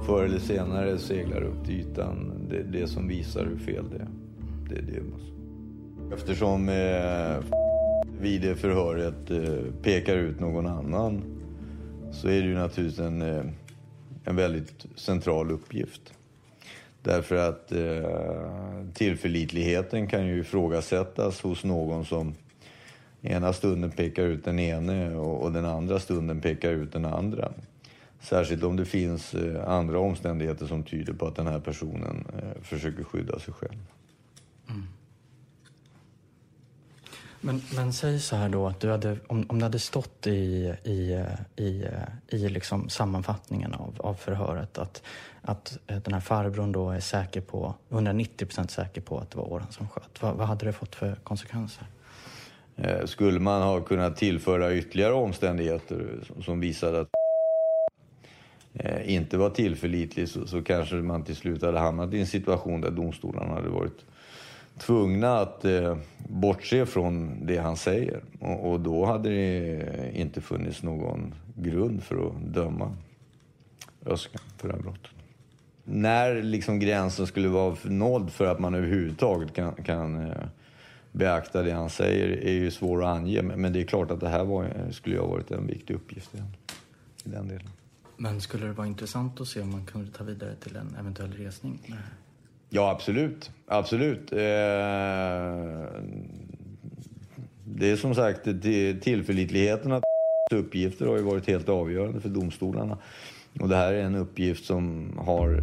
förr 0.05 0.23
eller 0.23 0.39
senare 0.39 0.97
seglar 0.97 1.41
upp 1.41 1.65
till 1.65 1.79
ytan 1.79 2.33
det, 2.49 2.63
det 2.63 2.87
som 2.87 3.07
visar 3.07 3.45
hur 3.45 3.57
fel 3.57 3.85
det 3.91 3.97
är. 3.97 4.07
Det, 4.69 4.81
det 4.93 5.01
måste. 5.01 5.36
Eftersom 6.13 6.69
eh, 6.69 7.37
vid 8.19 8.41
det 8.41 8.55
förhöret 8.55 9.31
eh, 9.31 9.73
pekar 9.81 10.15
ut 10.15 10.39
någon 10.39 10.67
annan 10.67 11.23
så 12.11 12.27
är 12.27 12.41
det 12.41 12.47
ju 12.47 12.55
naturligtvis 12.55 12.99
en, 12.99 13.21
eh, 13.21 13.45
en 14.23 14.35
väldigt 14.35 14.85
central 14.95 15.51
uppgift. 15.51 16.13
Därför 17.01 17.35
att 17.35 17.71
eh, 17.71 18.91
tillförlitligheten 18.93 20.07
kan 20.07 20.27
ju 20.27 20.39
ifrågasättas 20.39 21.41
hos 21.41 21.63
någon 21.63 22.05
som 22.05 22.35
ena 23.21 23.53
stunden 23.53 23.91
pekar 23.91 24.23
ut 24.23 24.45
den 24.45 24.59
ene 24.59 25.15
och, 25.15 25.43
och 25.43 25.51
den 25.51 25.65
andra 25.65 25.99
stunden 25.99 26.41
pekar 26.41 26.71
ut 26.71 26.93
den 26.93 27.05
andra. 27.05 27.51
Särskilt 28.19 28.63
om 28.63 28.75
det 28.75 28.85
finns 28.85 29.33
eh, 29.33 29.69
andra 29.69 29.99
omständigheter 29.99 30.65
som 30.65 30.83
tyder 30.83 31.13
på 31.13 31.27
att 31.27 31.35
den 31.35 31.47
här 31.47 31.59
personen 31.59 32.25
eh, 32.37 32.61
försöker 32.61 33.03
skydda 33.03 33.39
sig 33.39 33.53
själv. 33.53 33.79
Men, 37.47 37.61
men 37.75 37.93
säg 37.93 38.19
så 38.19 38.35
här 38.35 38.49
då 38.49 38.67
att 38.67 38.79
du 38.79 38.91
hade, 38.91 39.17
om, 39.27 39.45
om 39.49 39.59
det 39.59 39.65
hade 39.65 39.79
stått 39.79 40.27
i, 40.27 40.73
i, 40.83 41.25
i, 41.55 41.85
i 42.27 42.49
liksom 42.49 42.89
sammanfattningen 42.89 43.73
av, 43.73 43.95
av 43.99 44.13
förhöret 44.13 44.77
att, 44.77 45.03
att 45.41 45.77
eh, 45.87 45.97
den 45.97 46.13
här 46.13 46.21
farbrorn 46.21 46.71
då 46.71 46.89
är 46.89 46.99
säker 46.99 47.41
på, 47.41 47.75
190% 47.89 48.67
säker 48.67 49.01
på 49.01 49.19
att 49.19 49.31
det 49.31 49.37
var 49.37 49.51
Åran 49.51 49.67
som 49.69 49.87
sköt. 49.87 50.21
Vad, 50.21 50.35
vad 50.35 50.47
hade 50.47 50.65
det 50.65 50.73
fått 50.73 50.95
för 50.95 51.15
konsekvenser? 51.15 51.87
Eh, 52.75 53.05
skulle 53.05 53.39
man 53.39 53.61
ha 53.61 53.81
kunnat 53.81 54.17
tillföra 54.17 54.73
ytterligare 54.73 55.13
omständigheter 55.13 56.23
som 56.41 56.59
visade 56.59 57.01
att 57.01 57.07
eh, 58.73 59.13
inte 59.13 59.37
var 59.37 59.49
tillförlitlig 59.49 60.29
så, 60.29 60.47
så 60.47 60.61
kanske 60.61 60.95
man 60.95 61.23
till 61.23 61.35
slut 61.35 61.61
hade 61.61 61.79
hamnat 61.79 62.13
i 62.13 62.19
en 62.19 62.27
situation 62.27 62.81
där 62.81 62.91
domstolarna 62.91 63.53
hade 63.53 63.69
varit 63.69 64.05
tvungna 64.77 65.39
att 65.39 65.65
eh, 65.65 65.97
bortse 66.17 66.85
från 66.85 67.45
det 67.45 67.57
han 67.57 67.77
säger. 67.77 68.21
Och, 68.39 68.71
och, 68.71 68.79
då 68.79 69.05
hade 69.05 69.29
det 69.29 70.11
inte 70.13 70.41
funnits 70.41 70.83
någon 70.83 71.33
grund 71.55 72.03
för 72.03 72.27
att 72.27 72.53
döma 72.53 72.95
Özcan 74.05 74.41
för 74.57 74.67
det 74.67 74.73
här 74.73 74.81
brottet. 74.81 75.11
När 75.83 76.41
liksom 76.41 76.79
gränsen 76.79 77.27
skulle 77.27 77.47
vara 77.47 77.75
nådd 77.83 78.31
för 78.31 78.45
att 78.45 78.59
man 78.59 78.75
överhuvudtaget 78.75 79.53
kan, 79.53 79.73
kan 79.73 80.27
eh, 80.27 80.37
beakta 81.11 81.63
det 81.63 81.71
han 81.71 81.89
säger 81.89 82.29
är 82.29 82.53
ju 82.53 82.71
svårt 82.71 83.03
att 83.03 83.09
ange. 83.09 83.41
Men 83.41 83.73
det 83.73 83.81
är 83.81 83.85
klart 83.85 84.11
att 84.11 84.19
det 84.19 84.29
här 84.29 84.43
var, 84.43 84.63
eh, 84.63 84.91
skulle 84.91 85.19
ha 85.19 85.27
varit 85.27 85.51
en 85.51 85.67
viktig 85.67 85.93
uppgift 85.93 86.35
i 86.35 86.37
den, 86.37 86.47
i 87.23 87.29
den 87.29 87.47
delen. 87.47 87.69
Men 88.17 88.41
skulle 88.41 88.65
det 88.65 88.73
vara 88.73 88.87
intressant 88.87 89.41
att 89.41 89.47
se 89.47 89.61
om 89.61 89.71
man 89.71 89.85
kunde 89.85 90.11
ta 90.11 90.23
vidare 90.23 90.55
till 90.55 90.75
en 90.75 90.95
eventuell 90.99 91.33
resning? 91.33 91.95
Ja, 92.69 92.91
absolut. 92.91 93.51
Absolut. 93.67 94.31
Eh, 94.31 94.37
det 97.65 97.91
är 97.91 97.95
som 97.95 98.15
sagt 98.15 98.43
tillförlitligheten 99.03 99.91
att 99.91 100.03
uppgifter 100.53 101.05
har 101.05 101.17
ju 101.17 101.23
varit 101.23 101.47
helt 101.47 101.69
avgörande 101.69 102.21
för 102.21 102.29
domstolarna. 102.29 102.97
Och 103.59 103.69
det 103.69 103.75
här 103.75 103.93
är 103.93 104.03
en 104.03 104.15
uppgift 104.15 104.65
som 104.65 105.11
har, 105.17 105.53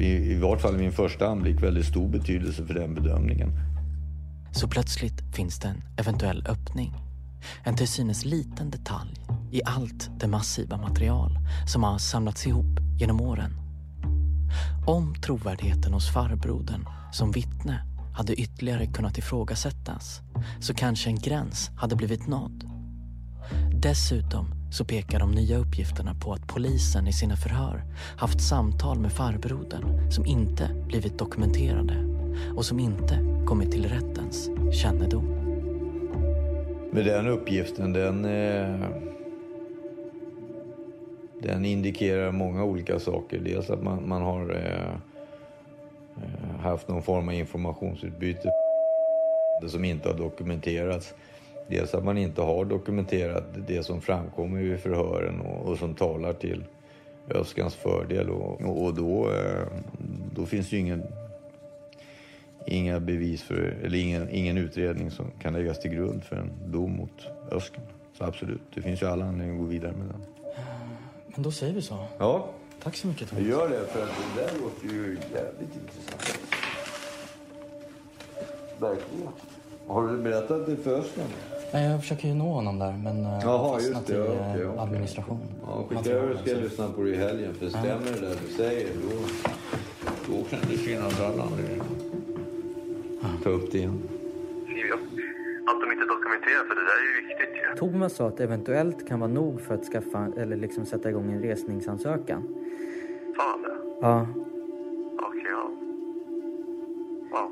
eh, 0.00 0.06
i 0.06 0.38
vart 0.40 0.60
fall 0.60 0.74
i 0.74 0.78
min 0.78 0.92
första 0.92 1.28
anblick, 1.28 1.62
väldigt 1.62 1.86
stor 1.86 2.08
betydelse 2.08 2.66
för 2.66 2.74
den 2.74 2.94
bedömningen. 2.94 3.50
Så 4.52 4.68
plötsligt 4.68 5.34
finns 5.36 5.60
det 5.60 5.68
en 5.68 5.82
eventuell 5.98 6.46
öppning. 6.48 6.92
En 7.64 7.76
till 7.76 7.88
synes 7.88 8.24
liten 8.24 8.70
detalj 8.70 9.14
i 9.52 9.60
allt 9.64 10.10
det 10.20 10.28
massiva 10.28 10.76
material 10.76 11.38
som 11.66 11.82
har 11.82 11.98
samlats 11.98 12.46
ihop 12.46 12.80
genom 12.98 13.20
åren. 13.20 13.63
Om 14.86 15.14
trovärdigheten 15.14 15.92
hos 15.92 16.12
farbrodern 16.12 16.88
som 17.12 17.30
vittne 17.30 17.80
hade 18.14 18.34
ytterligare 18.34 18.86
kunnat 18.86 19.18
ifrågasättas 19.18 20.20
så 20.60 20.74
kanske 20.74 21.10
en 21.10 21.18
gräns 21.20 21.70
hade 21.76 21.96
blivit 21.96 22.26
nådd. 22.26 22.64
Dessutom 23.72 24.46
så 24.70 24.84
pekar 24.84 25.18
de 25.18 25.30
nya 25.30 25.58
uppgifterna 25.58 26.14
på 26.14 26.32
att 26.32 26.46
polisen 26.46 27.08
i 27.08 27.12
sina 27.12 27.36
förhör 27.36 27.84
haft 28.16 28.40
samtal 28.40 28.98
med 28.98 29.12
farbrodern 29.12 30.10
som 30.10 30.26
inte 30.26 30.70
blivit 30.86 31.18
dokumenterade 31.18 31.94
och 32.56 32.64
som 32.64 32.80
inte 32.80 33.44
kommit 33.46 33.72
till 33.72 33.88
rättens 33.88 34.50
kännedom. 34.72 35.24
Men 36.92 37.04
den 37.04 37.26
uppgiften, 37.26 37.92
den... 37.92 38.24
Eh, 38.24 39.13
den 41.44 41.64
indikerar 41.64 42.32
många 42.32 42.64
olika 42.64 42.98
saker. 42.98 43.38
Dels 43.38 43.70
att 43.70 43.82
man, 43.82 44.08
man 44.08 44.22
har 44.22 44.50
eh, 44.50 44.94
eh 46.16 46.60
haft 46.60 46.88
någon 46.88 47.02
form 47.02 47.28
av 47.28 47.34
informationsutbyte 47.34 48.50
som 49.68 49.84
inte 49.84 50.08
har 50.08 50.18
dokumenterats. 50.18 51.14
Dels 51.66 51.94
att 51.94 52.04
man 52.04 52.18
inte 52.18 52.42
har 52.42 52.64
dokumenterat 52.64 53.44
det 53.66 53.82
som 53.82 54.00
framkommer 54.00 54.60
vid 54.60 54.80
förhören 54.80 55.40
och, 55.40 55.68
och 55.68 55.78
som 55.78 55.94
talar 55.94 56.32
till 56.32 56.64
Öskans 57.30 57.74
fördel. 57.74 58.30
Och, 58.30 58.84
och 58.84 58.94
då, 58.94 59.30
eh, 59.30 59.66
då 60.34 60.46
finns 60.46 60.72
ju 60.72 60.78
ingen, 60.78 61.02
inga 62.66 63.00
bevis 63.00 63.42
för, 63.42 63.76
eller 63.82 63.98
ingen, 63.98 64.28
ingen 64.30 64.58
utredning 64.58 65.10
som 65.10 65.26
kan 65.42 65.52
läggas 65.52 65.80
till 65.80 65.90
grund 65.90 66.24
för 66.24 66.36
en 66.36 66.50
dom 66.66 66.96
mot 66.96 67.28
Öskan. 67.50 67.84
Så 68.18 68.24
absolut, 68.24 68.62
det 68.74 68.82
finns 68.82 69.02
ju 69.02 69.06
alla 69.06 69.24
anledningar 69.24 69.54
att 69.54 69.60
gå 69.60 69.66
vidare 69.66 69.92
med 69.92 70.06
den. 70.06 70.33
Men 71.34 71.42
då 71.42 71.50
säger 71.50 71.72
vi 71.74 71.82
så. 71.82 71.98
Ja. 72.18 72.46
Tack 72.82 72.96
så 72.96 73.06
mycket 73.06 73.28
Thomas. 73.28 73.44
Jag 73.44 73.50
gör 73.50 73.68
det, 73.68 73.86
för 73.86 74.02
att 74.02 74.08
det 74.08 74.40
där 74.42 74.50
låter 74.62 74.86
ju 74.94 75.18
jävligt 75.34 75.76
intressant. 75.82 76.38
Verkligen. 78.78 79.28
Har 79.86 80.08
du 80.08 80.16
berättat 80.18 80.66
det 80.66 80.76
för 80.76 80.94
Östman? 80.98 81.26
Nej, 81.72 81.90
jag 81.90 82.00
försöker 82.00 82.28
ju 82.28 82.34
nå 82.34 82.52
honom 82.52 82.78
där, 82.78 82.92
men 82.92 83.24
eh, 83.24 83.38
Jaha, 83.42 83.80
just 83.80 84.06
det. 84.06 84.12
i 84.14 84.16
Ja, 84.16 84.22
okay, 84.24 84.64
okay. 84.66 84.78
administration. 84.78 85.40
Ja, 85.66 85.84
skicka 85.88 86.10
över 86.10 86.36
ska 86.42 86.50
jag 86.50 86.62
lyssna 86.62 86.88
på 86.88 87.02
det 87.02 87.10
i 87.10 87.16
helgen. 87.16 87.54
För 87.54 87.68
stämmer 87.68 88.12
det 88.12 88.20
där 88.20 88.36
du 88.48 88.54
säger, 88.56 88.88
då, 89.02 89.16
då 90.32 90.44
kan 90.50 90.58
det 90.70 90.76
finnas 90.76 91.20
alla 91.20 91.42
anledningar 91.42 91.86
ta 93.44 93.50
upp 93.50 93.72
det 93.72 93.78
igen. 93.78 94.02
Dokumenterar, 96.24 96.64
för 96.64 96.74
det 96.74 96.84
där 96.84 96.98
är 96.98 97.02
ju 97.02 97.26
viktigt 97.26 97.56
ju. 97.56 97.76
Thomas 97.76 98.16
sa 98.16 98.28
att 98.28 98.40
eventuellt 98.40 99.08
kan 99.08 99.20
vara 99.20 99.30
nog 99.30 99.60
för 99.60 99.74
att 99.74 99.84
skaffa, 99.84 100.28
eller 100.36 100.56
liksom 100.56 100.86
sätta 100.86 101.10
igång 101.10 101.32
en 101.32 101.42
resningsansökan. 101.42 102.42
Sa 103.36 103.50
han 103.50 103.62
det? 103.62 103.76
Ja. 104.00 104.26
Okej, 105.26 105.40
okay, 105.40 105.50
ja. 105.50 105.64
Wow. 107.32 107.48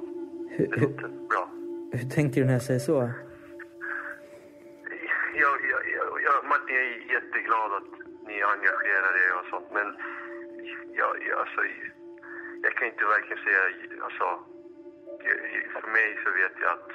Hur, 0.50 0.66
det 0.66 0.80
låter 0.80 1.08
bra. 1.32 1.44
Hur 1.92 2.08
tänker 2.16 2.40
du 2.40 2.46
när 2.46 2.52
jag 2.52 2.62
säger 2.62 2.80
så? 2.80 3.10
Jag, 5.42 5.56
jag, 5.72 5.82
jag, 5.96 6.08
jag, 6.26 6.36
Martin, 6.50 6.76
jag 6.76 6.84
är 6.84 7.12
jätteglad 7.16 7.70
att 7.78 7.92
ni 8.28 8.36
engagerar 8.54 9.14
er 9.24 9.32
och 9.40 9.46
sånt, 9.50 9.68
men 9.78 9.88
jag, 11.00 11.12
jag, 11.28 11.38
alltså, 11.40 11.60
jag 12.62 12.72
kan 12.76 12.88
inte 12.88 13.04
verkligen 13.04 13.42
säga... 13.44 13.62
Alltså, 14.04 14.24
för 15.72 15.90
mig 15.98 16.08
så 16.24 16.30
vet 16.40 16.56
jag 16.62 16.70
att 16.76 16.90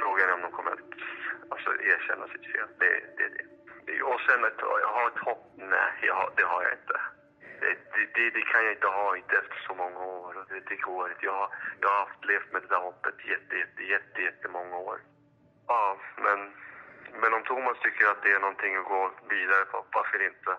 Frågan 0.00 0.28
är 0.28 0.34
om 0.34 0.42
de 0.46 0.52
kommer 0.56 0.72
att 0.72 0.86
alltså, 1.52 1.70
erkänna 1.92 2.26
sitt 2.32 2.46
fel. 2.52 2.68
Det, 2.82 2.92
det, 3.18 3.26
det. 3.86 4.02
Och 4.02 4.20
sen 4.26 4.44
att 4.44 4.60
jag 4.84 4.92
har 4.98 5.06
ett 5.12 5.24
hopp? 5.26 5.42
Nej, 5.56 5.90
jag, 6.10 6.32
det 6.36 6.46
har 6.52 6.62
jag 6.66 6.72
inte. 6.80 6.98
Det, 7.60 7.72
det, 8.14 8.30
det, 8.36 8.44
kan 8.50 8.64
jag 8.64 8.72
inte 8.72 8.86
ha, 8.86 9.16
inte 9.16 9.34
efter 9.42 9.58
så 9.68 9.74
många 9.74 10.00
år. 10.18 10.46
Det, 10.48 10.60
det 10.70 10.76
går 10.76 11.10
inte. 11.10 11.26
Jag, 11.26 11.50
jag 11.80 11.88
har 11.88 11.98
haft 12.06 12.24
levt 12.24 12.52
med 12.52 12.62
det 12.62 12.68
där 12.74 12.82
hoppet 12.88 13.16
jätte, 13.32 13.54
jätte, 13.62 13.82
jätte, 13.82 14.18
jättemånga 14.28 14.76
år. 14.76 14.98
Ja, 15.66 15.98
men, 16.24 16.38
men 17.20 17.34
om 17.34 17.42
Thomas 17.42 17.78
tycker 17.82 18.06
att 18.06 18.22
det 18.22 18.32
är 18.32 18.40
någonting 18.40 18.76
att 18.76 18.84
gå 18.84 19.10
vidare 19.28 19.64
på, 19.64 19.84
varför 19.92 20.26
inte? 20.30 20.52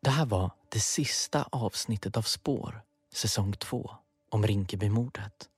Det 0.00 0.10
här 0.10 0.26
var 0.26 0.50
det 0.72 0.80
sista 0.80 1.38
avsnittet 1.52 2.16
av 2.16 2.22
Spår, 2.22 2.72
säsong 3.14 3.52
2, 3.52 3.90
om 4.30 4.42
Rinkebymordet. 4.42 5.53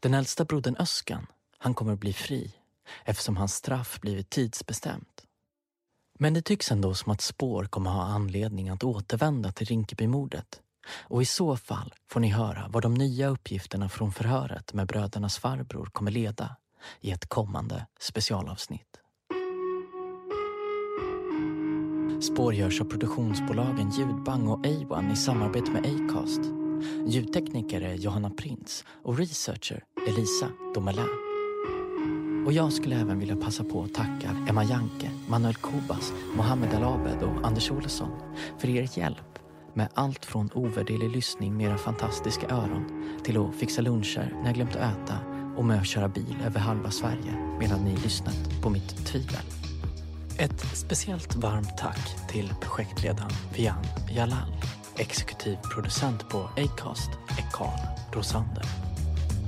Den 0.00 0.14
äldsta 0.14 0.44
brodern 0.44 0.76
Öskan, 0.76 1.26
han 1.58 1.74
kommer 1.74 1.92
att 1.92 2.00
bli 2.00 2.12
fri 2.12 2.52
eftersom 3.04 3.36
hans 3.36 3.54
straff 3.54 4.00
blivit 4.00 4.30
tidsbestämt. 4.30 5.24
Men 6.18 6.34
det 6.34 6.42
tycks 6.42 6.72
ändå 6.72 6.94
som 6.94 7.12
att 7.12 7.20
Spår 7.20 7.64
kommer 7.64 7.90
ha 7.90 8.02
anledning 8.02 8.68
att 8.68 8.84
återvända 8.84 9.52
till 9.52 9.66
Rinkebymordet. 9.66 10.60
Och 10.92 11.22
i 11.22 11.24
så 11.24 11.56
fall 11.56 11.94
får 12.08 12.20
ni 12.20 12.28
höra 12.28 12.68
vad 12.68 12.82
de 12.82 12.94
nya 12.94 13.28
uppgifterna 13.28 13.88
från 13.88 14.12
förhöret 14.12 14.72
med 14.72 14.86
brödernas 14.86 15.38
farbror 15.38 15.86
kommer 15.86 16.10
leda 16.10 16.56
i 17.00 17.10
ett 17.10 17.28
kommande 17.28 17.86
specialavsnitt. 18.00 19.00
Spår 22.22 22.54
görs 22.54 22.80
av 22.80 22.84
produktionsbolagen 22.84 23.90
Ljudbang 23.90 24.48
och 24.48 24.66
A1 24.66 25.12
i 25.12 25.16
samarbete 25.16 25.70
med 25.70 25.86
Acast 25.86 26.60
Ljudtekniker 27.06 27.80
är 27.80 27.94
Johanna 27.94 28.30
Prins 28.30 28.84
och 29.02 29.18
researcher 29.18 29.84
Elisa 30.08 30.48
Domelin. 30.74 31.08
Och 32.46 32.52
jag 32.52 32.72
skulle 32.72 32.96
även 32.96 33.18
vilja 33.18 33.36
passa 33.36 33.64
på 33.64 33.82
att 33.82 33.94
tacka 33.94 34.36
Emma 34.48 34.64
Janke, 34.64 35.10
Manuel 35.28 35.54
Kobas, 35.54 36.12
Mohammed 36.36 36.74
Al-Abed 36.74 37.22
och 37.22 37.46
Anders 37.46 37.70
Olsson 37.70 38.08
för 38.58 38.68
er 38.68 38.98
hjälp 38.98 39.38
med 39.74 39.88
allt 39.94 40.24
från 40.24 40.50
ovärderlig 40.54 41.10
lyssning 41.10 41.56
med 41.56 41.66
era 41.66 41.78
fantastiska 41.78 42.48
öron 42.48 43.14
till 43.24 43.36
att 43.36 43.54
fixa 43.54 43.82
luncher 43.82 44.32
när 44.38 44.46
jag 44.46 44.54
glömt 44.54 44.76
att 44.76 44.96
äta 44.96 45.18
och 45.56 45.64
med 45.64 45.80
att 45.80 45.86
köra 45.86 46.08
bil 46.08 46.36
över 46.46 46.60
halva 46.60 46.90
Sverige 46.90 47.56
medan 47.60 47.84
ni 47.84 47.96
lyssnat 47.96 48.62
på 48.62 48.70
mitt 48.70 49.06
tvivel. 49.06 49.44
Ett 50.38 50.76
speciellt 50.76 51.36
varmt 51.36 51.78
tack 51.78 52.28
till 52.28 52.54
projektledaren 52.60 53.32
Vian 53.56 53.84
Jalal. 54.10 54.56
Exekutiv 54.96 55.56
producent 55.74 56.28
på 56.28 56.38
Acast 56.38 57.10
är 57.10 57.50
Carl 57.52 57.78
Rosander. 58.12 58.79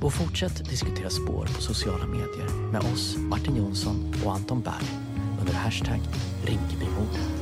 Och 0.02 0.12
fortsätt 0.12 0.70
diskutera 0.70 1.10
spår 1.10 1.46
på 1.54 1.62
sociala 1.62 2.06
medier 2.06 2.72
med 2.72 2.80
oss, 2.80 3.16
Martin 3.18 3.56
Jonsson 3.56 4.14
och 4.24 4.32
Anton 4.32 4.60
Berg 4.60 4.88
under 5.40 5.52
hashtag 5.52 6.00
Rinkebymordet. 6.44 7.41